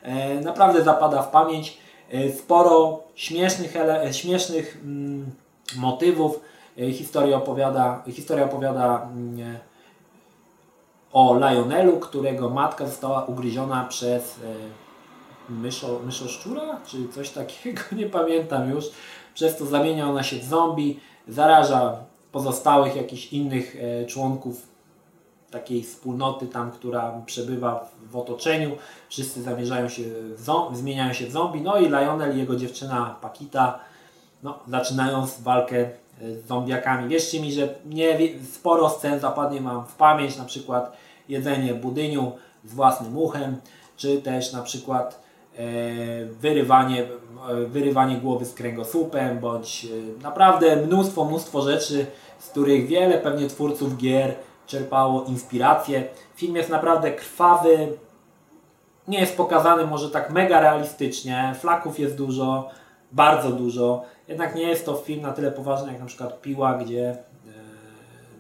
E, 0.02 0.42
naprawdę 0.42 0.84
zapada 0.84 1.22
w 1.22 1.32
pamięć. 1.32 1.78
E, 2.12 2.32
sporo 2.32 3.04
śmiesznych, 3.16 3.74
śmiesznych 4.12 4.78
mm, 4.84 5.32
motywów, 5.76 6.40
historia 6.80 7.38
opowiada, 7.38 8.04
historia 8.08 8.46
opowiada 8.46 9.02
mm, 9.02 9.58
o 11.14 11.36
Lionelu, 11.38 12.00
którego 12.00 12.50
matka 12.50 12.86
została 12.86 13.26
ugryziona 13.26 13.86
przez 13.86 14.40
e, 15.50 15.52
myszo, 15.52 16.00
myszoszczura, 16.06 16.80
czy 16.86 17.08
coś 17.08 17.30
takiego, 17.30 17.82
nie 18.00 18.06
pamiętam 18.06 18.70
już. 18.70 18.86
Przez 19.34 19.58
to 19.58 19.66
zamienia 19.66 20.10
ona 20.10 20.24
się 20.24 20.40
w 20.40 20.44
zombie, 20.44 21.00
zaraża 21.28 21.98
pozostałych 22.32 22.96
jakichś 22.96 23.34
innych 23.34 23.76
e, 23.76 24.06
członków 24.06 24.70
takiej 25.52 25.84
wspólnoty 25.84 26.48
tam, 26.48 26.72
która 26.72 27.22
przebywa 27.26 27.90
w 28.12 28.18
otoczeniu. 28.18 28.72
Wszyscy 29.10 29.42
zamierzają 29.42 29.90
się, 29.90 30.04
zmieniają 30.74 31.14
się 31.14 31.28
w 31.28 31.32
zombie. 31.32 31.62
No 31.62 31.78
i 31.78 31.86
Lionel 31.86 32.36
i 32.36 32.40
jego 32.40 32.56
dziewczyna 32.56 33.16
Pakita 33.22 33.80
no, 34.44 34.60
zaczynają 34.68 35.28
walkę 35.40 35.90
z 36.22 36.48
zombiakami. 36.48 37.10
Wierzcie 37.10 37.42
mi, 37.42 37.52
że 37.52 37.76
nie, 37.86 38.18
sporo 38.54 38.90
scen 38.90 39.20
zapadnie 39.20 39.62
mam 39.62 39.86
w 39.86 39.96
pamięć, 39.96 40.38
na 40.38 40.46
przykład 40.46 40.98
jedzenie 41.30 41.74
budyniu 41.74 42.32
z 42.66 42.74
własnym 42.74 43.18
uchem, 43.18 43.58
czy 43.98 44.22
też 44.22 44.54
na 44.54 44.62
przykład 44.62 45.22
e, 45.58 45.66
wyrywanie, 46.26 47.08
e, 47.50 47.56
wyrywanie 47.66 48.18
głowy 48.18 48.46
z 48.46 48.54
kręgosłupem, 48.54 49.40
bądź 49.40 49.86
e, 49.86 50.24
naprawdę 50.24 50.76
mnóstwo, 50.76 51.26
mnóstwo 51.26 51.62
rzeczy, 51.62 52.06
z 52.40 52.50
których 52.50 52.88
wiele 52.88 53.18
pewnie 53.18 53.48
twórców 53.48 53.98
gier 53.98 54.36
czerpało 54.68 55.24
inspirację. 55.24 56.04
Film 56.36 56.56
jest 56.56 56.70
naprawdę 56.70 57.12
krwawy, 57.12 57.98
nie 59.08 59.20
jest 59.20 59.38
pokazany 59.38 59.86
może 59.86 60.10
tak 60.10 60.30
mega 60.30 60.62
realistycznie, 60.62 61.56
flaków 61.60 62.00
jest 62.00 62.16
dużo, 62.16 62.70
bardzo 63.12 63.52
dużo. 63.52 64.04
Jednak 64.28 64.56
nie 64.56 64.64
jest 64.64 64.86
to 64.86 64.96
film 64.96 65.22
na 65.22 65.32
tyle 65.32 65.52
poważny 65.52 65.92
jak 65.92 66.00
na 66.00 66.06
przykład 66.06 66.42
Piła, 66.42 66.78
gdzie 66.78 67.10
e, 67.10 67.18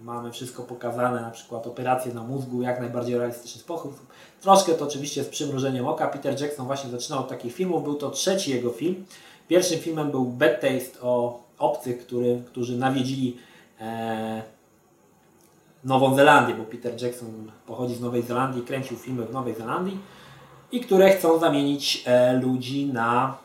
mamy 0.03 0.31
wszystko 0.31 0.63
pokazane, 0.63 1.21
na 1.21 1.31
przykład 1.31 1.67
operacje 1.67 2.13
na 2.13 2.23
mózgu, 2.23 2.61
jak 2.61 2.79
najbardziej 2.79 3.17
realistyczny 3.17 3.61
sposób. 3.61 3.99
Troszkę 4.41 4.73
to 4.73 4.85
oczywiście 4.85 5.23
z 5.23 5.29
przymrużeniem 5.29 5.87
oka. 5.87 6.07
Peter 6.07 6.41
Jackson 6.41 6.65
właśnie 6.65 6.89
zaczynał 6.89 7.19
od 7.19 7.27
takich 7.27 7.53
filmów, 7.53 7.83
był 7.83 7.95
to 7.95 8.09
trzeci 8.09 8.51
jego 8.51 8.69
film. 8.69 9.05
Pierwszym 9.47 9.79
filmem 9.79 10.11
był 10.11 10.25
Bad 10.25 10.61
Taste 10.61 11.01
o 11.01 11.43
obcych, 11.57 11.99
który, 12.05 12.41
którzy 12.45 12.77
nawiedzili 12.77 13.37
e, 13.81 14.41
Nową 15.83 16.15
Zelandię, 16.15 16.55
bo 16.55 16.63
Peter 16.63 17.03
Jackson 17.03 17.51
pochodzi 17.67 17.95
z 17.95 18.01
Nowej 18.01 18.21
Zelandii, 18.21 18.61
kręcił 18.61 18.97
filmy 18.97 19.25
w 19.25 19.33
Nowej 19.33 19.55
Zelandii 19.55 19.97
i 20.71 20.81
które 20.81 21.09
chcą 21.09 21.39
zamienić 21.39 22.03
e, 22.05 22.33
ludzi 22.33 22.85
na 22.85 23.37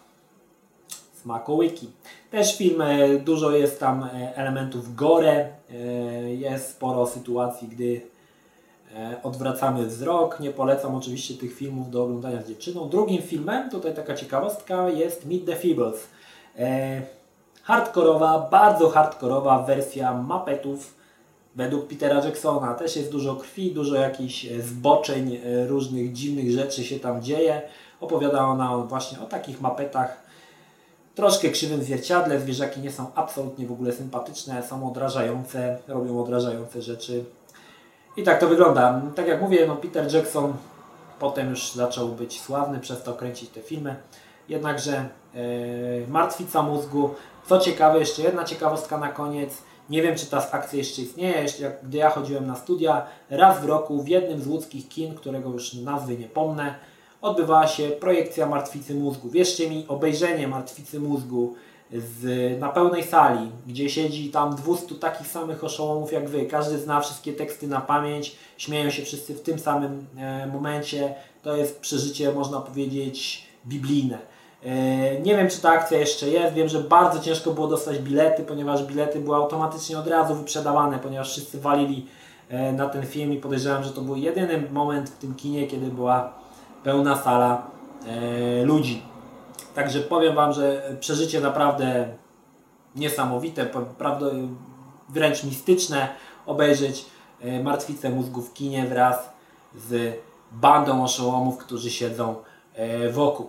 smakołyki. 1.24 1.90
Też 2.30 2.58
film, 2.58 2.80
e, 2.80 3.18
dużo 3.18 3.50
jest 3.50 3.80
tam 3.80 4.04
e, 4.04 4.36
elementów 4.36 4.94
gore, 4.94 5.48
e, 5.70 5.74
jest 6.34 6.70
sporo 6.70 7.06
sytuacji, 7.06 7.68
gdy 7.68 8.00
odwracamy 9.22 9.86
wzrok. 9.86 10.40
Nie 10.40 10.50
polecam 10.50 10.94
oczywiście 10.94 11.34
tych 11.34 11.54
filmów 11.54 11.90
do 11.90 12.04
oglądania 12.04 12.42
z 12.42 12.48
dziewczyną. 12.48 12.88
Drugim 12.88 13.22
filmem, 13.22 13.70
tutaj 13.70 13.94
taka 13.94 14.14
ciekawostka, 14.14 14.88
jest 14.88 15.26
Meet 15.26 15.46
the 15.46 15.56
Feebles. 15.56 16.08
Hardkorowa, 17.62 18.48
bardzo 18.50 18.88
hardkorowa 18.90 19.62
wersja 19.62 20.14
mapetów 20.14 20.94
według 21.56 21.86
Petera 21.86 22.24
Jacksona. 22.24 22.74
Też 22.74 22.96
jest 22.96 23.10
dużo 23.10 23.36
krwi, 23.36 23.72
dużo 23.72 23.94
jakichś 23.94 24.46
zboczeń, 24.46 25.40
różnych 25.66 26.12
dziwnych 26.12 26.50
rzeczy 26.50 26.84
się 26.84 27.00
tam 27.00 27.22
dzieje. 27.22 27.62
Opowiada 28.00 28.44
ona 28.44 28.76
właśnie 28.76 29.20
o 29.20 29.24
takich 29.24 29.60
mapetach 29.60 30.23
troszkę 31.14 31.48
krzywym 31.48 31.82
zwierciadle. 31.82 32.40
Zwierzaki 32.40 32.80
nie 32.80 32.92
są 32.92 33.06
absolutnie 33.14 33.66
w 33.66 33.72
ogóle 33.72 33.92
sympatyczne, 33.92 34.62
są 34.62 34.88
odrażające, 34.88 35.78
robią 35.88 36.22
odrażające 36.22 36.82
rzeczy. 36.82 37.24
I 38.16 38.22
tak 38.22 38.40
to 38.40 38.48
wygląda. 38.48 39.02
Tak 39.14 39.28
jak 39.28 39.40
mówię, 39.40 39.66
no 39.66 39.76
Peter 39.76 40.14
Jackson 40.14 40.52
potem 41.18 41.50
już 41.50 41.72
zaczął 41.72 42.08
być 42.08 42.40
sławny, 42.40 42.80
przez 42.80 43.02
to 43.02 43.12
kręcić 43.12 43.50
te 43.50 43.60
filmy. 43.60 43.96
Jednakże 44.48 45.08
yy, 45.34 45.40
martwica 46.08 46.62
mózgu. 46.62 47.10
Co 47.46 47.58
ciekawe, 47.58 47.98
jeszcze 47.98 48.22
jedna 48.22 48.44
ciekawostka 48.44 48.98
na 48.98 49.08
koniec. 49.08 49.62
Nie 49.90 50.02
wiem, 50.02 50.16
czy 50.16 50.26
ta 50.26 50.50
akcja 50.50 50.78
jeszcze 50.78 51.02
istnieje. 51.02 51.42
Jeszcze 51.42 51.76
gdy 51.82 51.98
ja 51.98 52.10
chodziłem 52.10 52.46
na 52.46 52.56
studia, 52.56 53.06
raz 53.30 53.60
w 53.60 53.64
roku 53.64 54.02
w 54.02 54.08
jednym 54.08 54.42
z 54.42 54.46
łódzkich 54.46 54.88
kin, 54.88 55.14
którego 55.14 55.50
już 55.50 55.74
nazwy 55.74 56.18
nie 56.18 56.28
pomnę, 56.28 56.74
odbywała 57.24 57.66
się 57.66 57.88
projekcja 57.88 58.46
martwicy 58.46 58.94
mózgu. 58.94 59.30
Wierzcie 59.30 59.70
mi, 59.70 59.84
obejrzenie 59.88 60.48
martwicy 60.48 61.00
mózgu 61.00 61.54
z, 61.92 62.60
na 62.60 62.68
pełnej 62.68 63.02
sali, 63.02 63.50
gdzie 63.66 63.90
siedzi 63.90 64.30
tam 64.30 64.56
200 64.56 64.94
takich 64.94 65.26
samych 65.26 65.64
oszołomów 65.64 66.12
jak 66.12 66.28
wy, 66.28 66.46
każdy 66.46 66.78
zna 66.78 67.00
wszystkie 67.00 67.32
teksty 67.32 67.68
na 67.68 67.80
pamięć, 67.80 68.36
śmieją 68.56 68.90
się 68.90 69.02
wszyscy 69.02 69.34
w 69.34 69.42
tym 69.42 69.58
samym 69.58 70.06
e, 70.16 70.46
momencie, 70.46 71.14
to 71.42 71.56
jest 71.56 71.80
przeżycie, 71.80 72.32
można 72.32 72.60
powiedzieć, 72.60 73.46
biblijne. 73.66 74.18
E, 74.64 75.20
nie 75.20 75.36
wiem, 75.36 75.48
czy 75.50 75.60
ta 75.60 75.70
akcja 75.70 75.98
jeszcze 75.98 76.28
jest. 76.28 76.54
Wiem, 76.54 76.68
że 76.68 76.80
bardzo 76.80 77.20
ciężko 77.20 77.50
było 77.50 77.66
dostać 77.66 77.98
bilety, 77.98 78.42
ponieważ 78.42 78.84
bilety 78.84 79.20
były 79.20 79.36
automatycznie 79.36 79.98
od 79.98 80.06
razu 80.06 80.34
wyprzedawane, 80.34 80.98
ponieważ 80.98 81.30
wszyscy 81.30 81.60
walili 81.60 82.06
e, 82.48 82.72
na 82.72 82.88
ten 82.88 83.06
film 83.06 83.32
i 83.32 83.36
podejrzewam, 83.36 83.84
że 83.84 83.90
to 83.90 84.00
był 84.00 84.16
jedyny 84.16 84.64
moment 84.70 85.10
w 85.10 85.18
tym 85.18 85.34
kinie, 85.34 85.66
kiedy 85.66 85.86
była 85.86 86.43
pełna 86.84 87.16
sala 87.16 87.62
e, 88.06 88.64
ludzi. 88.64 89.02
Także 89.74 90.00
powiem 90.00 90.34
Wam, 90.34 90.52
że 90.52 90.96
przeżycie 91.00 91.40
naprawdę 91.40 92.08
niesamowite, 92.96 93.66
prawda, 93.98 94.26
wręcz 95.08 95.44
mistyczne 95.44 96.08
obejrzeć 96.46 97.06
e, 97.40 97.62
martwicę 97.62 98.10
mózgu 98.10 98.42
w 98.42 98.52
kinie 98.52 98.86
wraz 98.86 99.30
z 99.76 100.16
bandą 100.52 101.04
oszołomów, 101.04 101.58
którzy 101.58 101.90
siedzą 101.90 102.34
e, 102.74 103.10
wokół. 103.10 103.46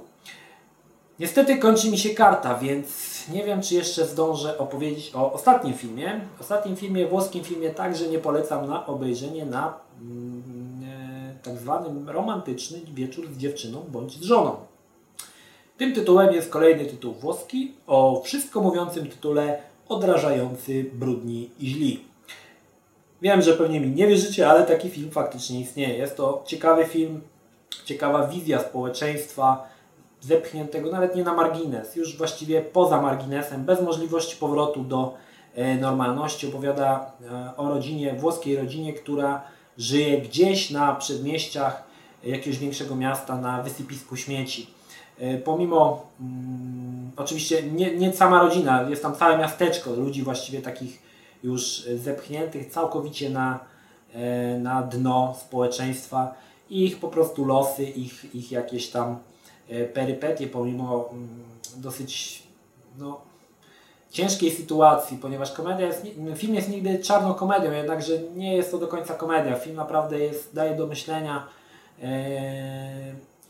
Niestety 1.20 1.58
kończy 1.58 1.92
mi 1.92 1.98
się 1.98 2.10
karta, 2.10 2.56
więc 2.56 2.88
nie 3.30 3.44
wiem, 3.44 3.62
czy 3.62 3.76
jeszcze 3.76 4.06
zdążę 4.06 4.58
opowiedzieć 4.58 5.16
o 5.16 5.34
ostatnim 5.34 5.74
filmie. 5.74 6.22
Ostatnim 6.42 6.76
filmie, 6.76 7.08
włoskim 7.08 7.44
filmie 7.44 7.70
także 7.70 8.08
nie 8.08 8.20
polecam 8.20 8.68
na 8.68 8.86
obejrzenie 8.86 9.46
na 9.46 9.74
mm, 10.02 10.65
tak 11.46 11.58
zwany 11.58 12.12
romantyczny 12.12 12.80
wieczór 12.94 13.26
z 13.34 13.38
dziewczyną 13.38 13.86
bądź 13.92 14.14
z 14.14 14.24
żoną. 14.24 14.56
Tym 15.78 15.94
tytułem 15.94 16.34
jest 16.34 16.50
kolejny 16.50 16.86
tytuł 16.86 17.14
włoski 17.14 17.74
o 17.88 18.22
wszystko 18.26 18.62
mówiącym 18.62 19.10
tytule 19.10 19.60
Odrażający, 19.90 20.86
brudni 20.94 21.50
i 21.60 21.68
źli. 21.68 22.04
Wiem, 23.22 23.42
że 23.42 23.54
pewnie 23.54 23.80
mi 23.80 23.90
nie 23.90 24.08
wierzycie, 24.08 24.50
ale 24.50 24.64
taki 24.64 24.90
film 24.90 25.12
faktycznie 25.12 25.60
istnieje. 25.60 25.98
Jest 25.98 26.18
to 26.18 26.44
ciekawy 26.46 26.86
film, 26.86 27.22
ciekawa 27.86 28.28
wizja 28.28 28.60
społeczeństwa 28.60 29.68
zepchniętego 30.22 30.92
nawet 30.92 31.16
nie 31.16 31.24
na 31.24 31.34
margines, 31.34 31.96
już 31.96 32.18
właściwie 32.18 32.62
poza 32.62 33.02
marginesem, 33.02 33.66
bez 33.66 33.82
możliwości 33.82 34.38
powrotu 34.38 34.84
do 34.84 35.14
e, 35.56 35.76
normalności. 35.76 36.48
Opowiada 36.48 37.12
e, 37.32 37.58
o 37.58 37.70
rodzinie, 37.70 38.14
włoskiej 38.14 38.56
rodzinie, 38.56 38.94
która 38.94 39.42
żyje 39.78 40.22
gdzieś 40.22 40.70
na 40.70 40.96
przedmieściach 40.96 41.84
jakiegoś 42.24 42.60
większego 42.60 42.96
miasta 42.96 43.38
na 43.38 43.64
wysypisku 43.64 44.16
śmieci. 44.16 44.68
E, 45.20 45.38
pomimo, 45.38 46.06
mm, 46.20 47.12
oczywiście 47.18 47.64
nie, 47.64 47.96
nie 47.96 48.14
sama 48.14 48.42
rodzina, 48.42 48.90
jest 48.90 49.02
tam 49.02 49.16
całe 49.16 49.38
miasteczko 49.38 49.92
ludzi 49.92 50.24
właściwie 50.24 50.62
takich 50.62 51.02
już 51.44 51.88
zepchniętych 51.96 52.72
całkowicie 52.72 53.30
na, 53.30 53.60
e, 54.14 54.60
na 54.60 54.84
dno 54.84 55.36
społeczeństwa 55.40 56.34
i 56.70 56.86
ich 56.86 57.00
po 57.00 57.08
prostu 57.08 57.46
losy, 57.46 57.84
ich, 57.84 58.36
ich 58.36 58.52
jakieś 58.52 58.90
tam 58.90 59.18
e, 59.70 59.86
perypetie, 59.86 60.48
pomimo 60.48 61.10
mm, 61.12 61.30
dosyć 61.78 62.44
no, 62.98 63.22
ciężkiej 64.12 64.52
sytuacji, 64.52 65.18
ponieważ 65.18 65.52
komedia 65.52 65.88
jest, 65.88 66.08
film 66.36 66.56
jest 66.56 66.70
nigdy 66.70 67.00
czarną 67.00 67.34
komedią, 67.34 67.72
jednakże 67.72 68.14
nie 68.36 68.56
jest 68.56 68.72
to 68.72 68.78
do 68.78 68.88
końca 68.88 69.14
komedia. 69.14 69.56
Film 69.56 69.76
naprawdę 69.76 70.20
jest, 70.20 70.56
daje 70.56 70.76
do 70.76 70.88
myślenia 70.88 71.48
e, 72.04 72.08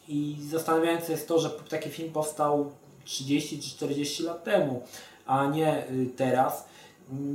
i 0.07 0.37
zastanawiające 0.49 1.11
jest 1.11 1.27
to, 1.27 1.39
że 1.39 1.49
taki 1.49 1.89
film 1.89 2.13
powstał 2.13 2.71
30 3.05 3.59
czy 3.59 3.69
40 3.69 4.23
lat 4.23 4.43
temu, 4.43 4.81
a 5.25 5.45
nie 5.45 5.89
y, 5.89 6.09
teraz. 6.17 6.65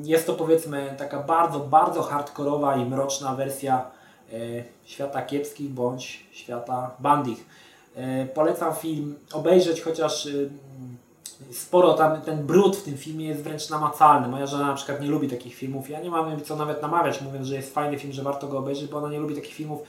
Jest 0.04 0.26
to 0.26 0.34
powiedzmy 0.34 0.94
taka 0.98 1.22
bardzo, 1.22 1.60
bardzo 1.60 2.02
hardkorowa 2.02 2.76
i 2.76 2.84
mroczna 2.84 3.34
wersja 3.34 3.90
e, 4.32 4.36
świata 4.84 5.22
kiepskich 5.22 5.70
bądź 5.70 6.26
świata 6.32 6.90
bandich. 6.98 7.46
E, 7.96 8.26
polecam 8.26 8.74
film 8.74 9.18
obejrzeć, 9.32 9.80
chociaż 9.80 10.26
y, 10.26 10.50
sporo 11.52 11.94
tam, 11.94 12.20
ten 12.20 12.46
brud 12.46 12.76
w 12.76 12.82
tym 12.82 12.96
filmie 12.96 13.26
jest 13.26 13.42
wręcz 13.42 13.70
namacalny. 13.70 14.28
Moja 14.28 14.46
żona 14.46 14.66
na 14.66 14.74
przykład 14.74 15.00
nie 15.00 15.08
lubi 15.08 15.28
takich 15.28 15.54
filmów. 15.54 15.90
Ja 15.90 16.00
nie 16.00 16.10
mam 16.10 16.40
co 16.40 16.56
nawet 16.56 16.82
namawiać, 16.82 17.22
mówiąc, 17.22 17.46
że 17.46 17.56
jest 17.56 17.74
fajny 17.74 17.98
film, 17.98 18.12
że 18.12 18.22
warto 18.22 18.48
go 18.48 18.58
obejrzeć, 18.58 18.90
bo 18.90 18.98
ona 18.98 19.08
nie 19.08 19.18
lubi 19.18 19.34
takich 19.34 19.54
filmów, 19.54 19.82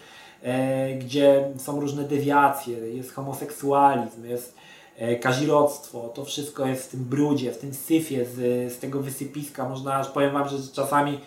e, 0.43 0.93
gdzie 0.93 1.51
są 1.57 1.79
różne 1.79 2.03
dewiacje, 2.03 2.77
jest 2.77 3.13
homoseksualizm, 3.13 4.25
jest 4.25 4.55
e. 4.97 5.15
To 6.13 6.25
wszystko 6.25 6.65
jest 6.65 6.87
w 6.87 6.91
tym 6.91 7.03
brudzie, 7.03 7.51
w 7.51 7.57
tym 7.57 7.73
syfie 7.73 8.25
z, 8.25 8.73
z 8.73 8.79
tego 8.79 8.99
wysypiska. 8.99 9.69
Można, 9.69 9.95
aż 9.95 10.09
powiem 10.09 10.33
Wam, 10.33 10.49
że 10.49 10.57
czasami 10.73 11.19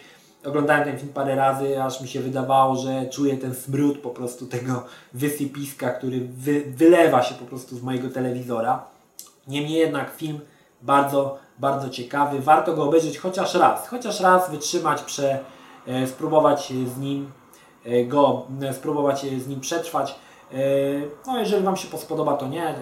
oglądałem 0.44 0.84
ten 0.84 0.98
film 0.98 1.12
parę 1.12 1.34
razy, 1.34 1.82
aż 1.82 2.00
mi 2.00 2.08
się 2.08 2.20
wydawało, 2.20 2.76
że 2.76 3.06
czuję 3.06 3.36
ten 3.36 3.54
smród 3.54 3.98
po 3.98 4.10
prostu 4.10 4.46
tego 4.46 4.84
wysypiska, 5.12 5.90
który 5.90 6.20
wy, 6.20 6.62
wylewa 6.76 7.22
się 7.22 7.34
po 7.34 7.44
prostu 7.44 7.76
z 7.76 7.82
mojego 7.82 8.08
telewizora. 8.08 8.93
Niemniej 9.46 9.78
jednak 9.78 10.14
film 10.16 10.40
bardzo, 10.82 11.38
bardzo 11.58 11.90
ciekawy. 11.90 12.40
Warto 12.40 12.74
go 12.74 12.84
obejrzeć 12.84 13.18
chociaż 13.18 13.54
raz. 13.54 13.88
Chociaż 13.88 14.20
raz 14.20 14.50
wytrzymać, 14.50 15.02
prze, 15.02 15.38
e, 15.86 16.06
spróbować 16.06 16.72
z 16.94 16.98
nim 16.98 17.32
e, 17.84 18.04
go, 18.04 18.42
e, 18.62 18.74
spróbować 18.74 19.20
z 19.20 19.48
nim 19.48 19.60
przetrwać. 19.60 20.14
No 21.26 21.38
jeżeli 21.38 21.64
Wam 21.64 21.76
się 21.76 21.98
spodoba, 21.98 22.36
to 22.36 22.46
nie. 22.46 22.74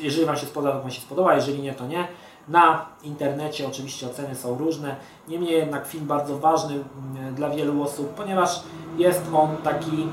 Jeżeli 0.00 0.26
Wam 0.26 0.36
się 0.36 0.46
spodoba, 0.46 0.74
to 0.74 0.82
Wam 0.82 0.90
się 0.90 1.00
spodoba. 1.00 1.34
Jeżeli 1.34 1.62
nie, 1.62 1.74
to 1.74 1.86
nie. 1.86 2.08
Na 2.48 2.86
internecie 3.02 3.68
oczywiście 3.68 4.06
oceny 4.06 4.34
są 4.34 4.58
różne. 4.58 4.96
Niemniej 5.28 5.52
jednak 5.52 5.86
film 5.86 6.06
bardzo 6.06 6.38
ważny 6.38 6.84
dla 7.32 7.50
wielu 7.50 7.82
osób, 7.82 8.08
ponieważ 8.08 8.62
jest 8.98 9.22
on 9.34 9.56
taki 9.56 10.08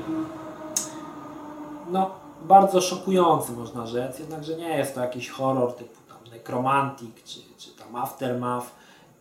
no, 1.90 2.10
bardzo 2.44 2.80
szokujący, 2.80 3.52
można 3.52 3.86
rzec, 3.86 4.18
jednakże 4.18 4.56
nie 4.56 4.78
jest 4.78 4.94
to 4.94 5.00
jakiś 5.00 5.28
horror 5.30 5.72
typu 5.72 5.96
tam 6.08 6.32
Necromantic 6.32 7.24
czy, 7.24 7.40
czy 7.58 7.70
tam 7.70 7.96
Aftermath, 7.96 8.66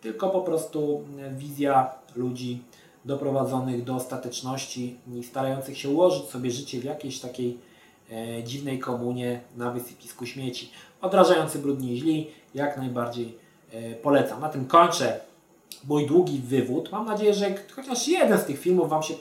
tylko 0.01 0.30
po 0.30 0.41
prostu 0.41 1.03
wizja 1.32 1.89
ludzi 2.15 2.63
doprowadzonych 3.05 3.84
do 3.84 3.95
ostateczności 3.95 4.97
i 5.15 5.24
starających 5.24 5.78
się 5.78 5.89
ułożyć 5.89 6.24
sobie 6.24 6.51
życie 6.51 6.80
w 6.80 6.84
jakiejś 6.84 7.19
takiej 7.19 7.57
e, 8.11 8.43
dziwnej 8.43 8.80
komunie 8.80 9.41
na 9.57 9.72
wysypisku 9.72 10.26
śmieci. 10.26 10.72
Odrażający 11.01 11.59
brudni 11.59 11.97
źli, 11.97 12.28
jak 12.53 12.78
najbardziej 12.78 13.38
e, 13.72 13.95
polecam. 13.95 14.41
Na 14.41 14.49
tym 14.49 14.65
kończę 14.65 15.19
mój 15.88 16.07
długi 16.07 16.39
wywód. 16.39 16.91
Mam 16.91 17.05
nadzieję, 17.05 17.34
że 17.34 17.45
chociaż 17.75 18.07
jeden 18.07 18.38
z 18.38 18.45
tych 18.45 18.59
filmów 18.59 18.89
Wam 18.89 19.03
się 19.03 19.13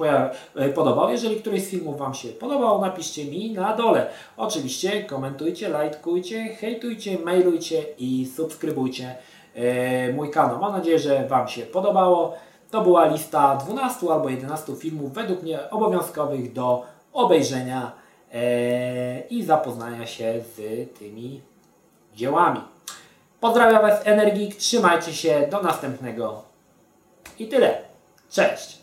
e, 0.57 0.69
podobał. 0.69 1.11
Jeżeli 1.11 1.37
któryś 1.37 1.65
z 1.65 1.71
filmów 1.71 1.99
Wam 1.99 2.15
się 2.15 2.29
podobał, 2.29 2.81
napiszcie 2.81 3.25
mi 3.25 3.53
na 3.53 3.77
dole. 3.77 4.07
Oczywiście 4.37 5.05
komentujcie, 5.05 5.69
lajkujcie, 5.69 6.45
hejtujcie, 6.45 7.19
mailujcie 7.19 7.85
i 7.99 8.27
subskrybujcie 8.37 9.15
e, 9.55 10.13
mój 10.13 10.31
kanał. 10.31 10.61
Mam 10.61 10.73
nadzieję, 10.73 10.99
że 10.99 11.29
Wam 11.29 11.49
się 11.49 11.63
podobało. 11.63 12.37
To 12.71 12.83
była 12.83 13.07
lista 13.07 13.57
12 13.57 14.11
albo 14.11 14.29
11 14.29 14.77
filmów 14.77 15.13
według 15.13 15.43
mnie 15.43 15.71
obowiązkowych 15.71 16.53
do 16.53 16.83
obejrzenia 17.13 17.93
e, 18.33 19.21
i 19.21 19.43
zapoznania 19.43 20.07
się 20.07 20.41
z 20.57 20.59
tymi 20.99 21.41
dziełami. 22.15 22.61
Pozdrawiam 23.41 23.83
Was 23.83 24.07
Energik, 24.07 24.57
trzymajcie 24.57 25.15
się, 25.15 25.49
do 25.51 25.63
następnego 25.63 26.50
i 27.41 27.49
tyle. 27.49 27.83
Cześć! 28.31 28.80